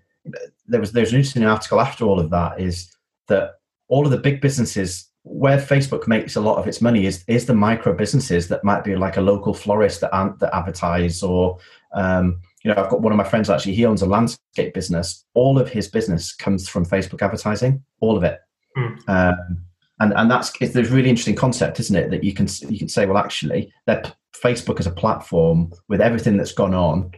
there 0.68 0.80
was 0.80 0.92
there's 0.92 1.12
an 1.12 1.18
interesting 1.18 1.46
article 1.46 1.80
after 1.80 2.06
all 2.06 2.20
of 2.20 2.30
that 2.30 2.60
is 2.60 2.96
that 3.28 3.56
all 3.88 4.06
of 4.06 4.12
the 4.12 4.18
big 4.18 4.42
businesses 4.42 5.10
where 5.24 5.58
Facebook 5.58 6.08
makes 6.08 6.36
a 6.36 6.42
lot 6.42 6.58
of 6.58 6.68
its 6.68 6.82
money 6.82 7.06
is 7.06 7.24
is 7.28 7.46
the 7.46 7.54
micro 7.54 7.94
businesses 7.94 8.48
that 8.48 8.64
might 8.64 8.84
be 8.84 8.96
like 8.96 9.18
a 9.18 9.22
local 9.22 9.54
florist 9.54 10.02
that 10.02 10.14
aren't 10.14 10.40
that 10.40 10.56
advertise 10.56 11.22
or 11.22 11.58
um, 11.94 12.40
you 12.64 12.74
know 12.74 12.82
I've 12.82 12.90
got 12.90 13.02
one 13.02 13.14
of 13.14 13.18
my 13.18 13.24
friends 13.24 13.50
actually 13.50 13.76
he 13.76 13.86
owns 13.86 14.02
a 14.02 14.06
landscape 14.06 14.74
business. 14.74 15.26
All 15.34 15.60
of 15.60 15.70
his 15.70 15.88
business 15.88 16.34
comes 16.34 16.68
from 16.68 16.86
Facebook 16.86 17.22
advertising, 17.22 17.84
all 18.00 18.18
of 18.18 18.24
it. 18.24 18.40
Mm. 18.78 19.10
Um, 19.10 19.64
and 20.00 20.14
and 20.14 20.32
that's 20.32 20.52
it's 20.62 20.76
a 20.76 20.84
really 20.84 21.10
interesting 21.10 21.36
concept, 21.36 21.80
isn't 21.80 21.96
it? 21.96 22.10
That 22.10 22.24
you 22.24 22.34
can 22.34 22.48
you 22.70 22.80
can 22.80 22.88
say, 22.88 23.06
well, 23.06 23.18
actually, 23.18 23.74
that 23.86 24.16
Facebook 24.36 24.80
as 24.80 24.88
a 24.88 24.92
platform 24.92 25.72
with 25.88 26.02
everything 26.02 26.38
that's 26.38 26.54
gone 26.54 26.74
on, 26.74 27.12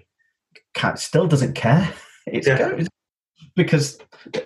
still 0.96 1.28
doesn't 1.28 1.54
care. 1.54 1.94
It's 2.28 2.48
yeah. 2.48 2.84
because 3.56 4.00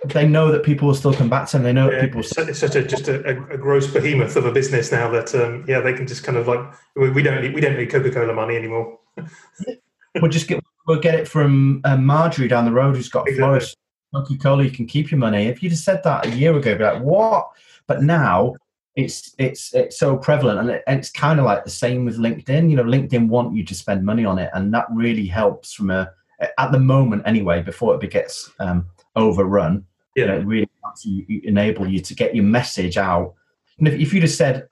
they 0.06 0.26
know 0.26 0.50
that 0.50 0.62
people 0.62 0.88
will 0.88 0.94
still 0.94 1.12
come 1.12 1.28
back 1.28 1.48
to 1.48 1.56
them. 1.56 1.64
They 1.64 1.72
know 1.72 1.90
yeah, 1.90 2.00
people. 2.02 2.20
It's, 2.20 2.36
it's 2.38 2.58
such 2.58 2.74
a 2.76 2.82
just 2.82 3.08
a, 3.08 3.28
a, 3.28 3.58
gross 3.58 3.86
behemoth 3.86 4.36
of 4.36 4.46
a 4.46 4.52
business 4.52 4.90
now 4.90 5.10
that 5.10 5.34
um, 5.34 5.64
yeah, 5.68 5.80
they 5.80 5.92
can 5.92 6.06
just 6.06 6.24
kind 6.24 6.38
of 6.38 6.48
like 6.48 6.60
we 6.96 7.22
don't 7.22 7.42
need 7.42 7.54
we 7.54 7.60
don't 7.60 7.76
need 7.76 7.90
Coca 7.90 8.10
Cola 8.10 8.32
money 8.32 8.56
anymore. 8.56 8.98
we'll 10.20 10.30
just 10.30 10.48
get 10.48 10.62
we'll 10.86 11.00
get 11.00 11.14
it 11.14 11.28
from 11.28 11.80
uh, 11.84 11.96
Marjorie 11.96 12.48
down 12.48 12.64
the 12.64 12.72
road 12.72 12.96
who's 12.96 13.08
got 13.08 13.28
a 13.28 13.30
exactly. 13.30 13.42
florist. 13.42 13.76
Coca 14.14 14.38
Cola, 14.38 14.64
you 14.64 14.70
can 14.70 14.86
keep 14.86 15.10
your 15.10 15.18
money. 15.18 15.46
If 15.46 15.62
you'd 15.62 15.72
have 15.72 15.78
said 15.78 16.02
that 16.04 16.26
a 16.26 16.30
year 16.30 16.56
ago, 16.56 16.76
be 16.76 16.84
like, 16.84 17.02
what? 17.02 17.48
But 17.86 18.02
now 18.02 18.54
it's 18.94 19.34
it's 19.38 19.74
it's 19.74 19.98
so 19.98 20.16
prevalent, 20.16 20.58
and, 20.58 20.70
it, 20.70 20.82
and 20.86 20.98
it's 20.98 21.10
kind 21.10 21.38
of 21.38 21.44
like 21.44 21.64
the 21.64 21.70
same 21.70 22.04
with 22.04 22.18
LinkedIn. 22.18 22.70
You 22.70 22.76
know, 22.76 22.84
LinkedIn 22.84 23.28
want 23.28 23.54
you 23.54 23.64
to 23.64 23.74
spend 23.74 24.04
money 24.04 24.24
on 24.24 24.38
it, 24.38 24.50
and 24.54 24.72
that 24.72 24.86
really 24.90 25.26
helps 25.26 25.74
from 25.74 25.90
a 25.90 26.10
at 26.58 26.72
the 26.72 26.78
moment 26.78 27.22
anyway. 27.26 27.62
Before 27.62 28.02
it 28.02 28.10
gets 28.10 28.50
um, 28.60 28.86
overrun, 29.14 29.84
yeah. 30.14 30.22
You 30.22 30.28
know, 30.28 30.38
it 30.38 30.46
really 30.46 30.70
helps 30.82 31.04
you, 31.04 31.40
enable 31.44 31.86
you 31.86 32.00
to 32.00 32.14
get 32.14 32.34
your 32.34 32.44
message 32.44 32.96
out. 32.96 33.34
And 33.78 33.86
if, 33.86 34.00
if 34.00 34.14
you'd 34.14 34.22
have 34.22 34.30
said 34.30 34.66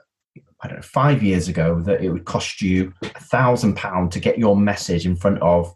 I 0.60 0.68
don't 0.68 0.76
know, 0.76 0.82
five 0.82 1.22
years 1.22 1.48
ago 1.48 1.80
that 1.82 2.02
it 2.02 2.08
would 2.08 2.24
cost 2.24 2.62
you 2.62 2.92
a 3.02 3.20
thousand 3.20 3.76
pound 3.76 4.12
to 4.12 4.20
get 4.20 4.38
your 4.38 4.56
message 4.56 5.04
in 5.04 5.16
front 5.16 5.42
of 5.42 5.74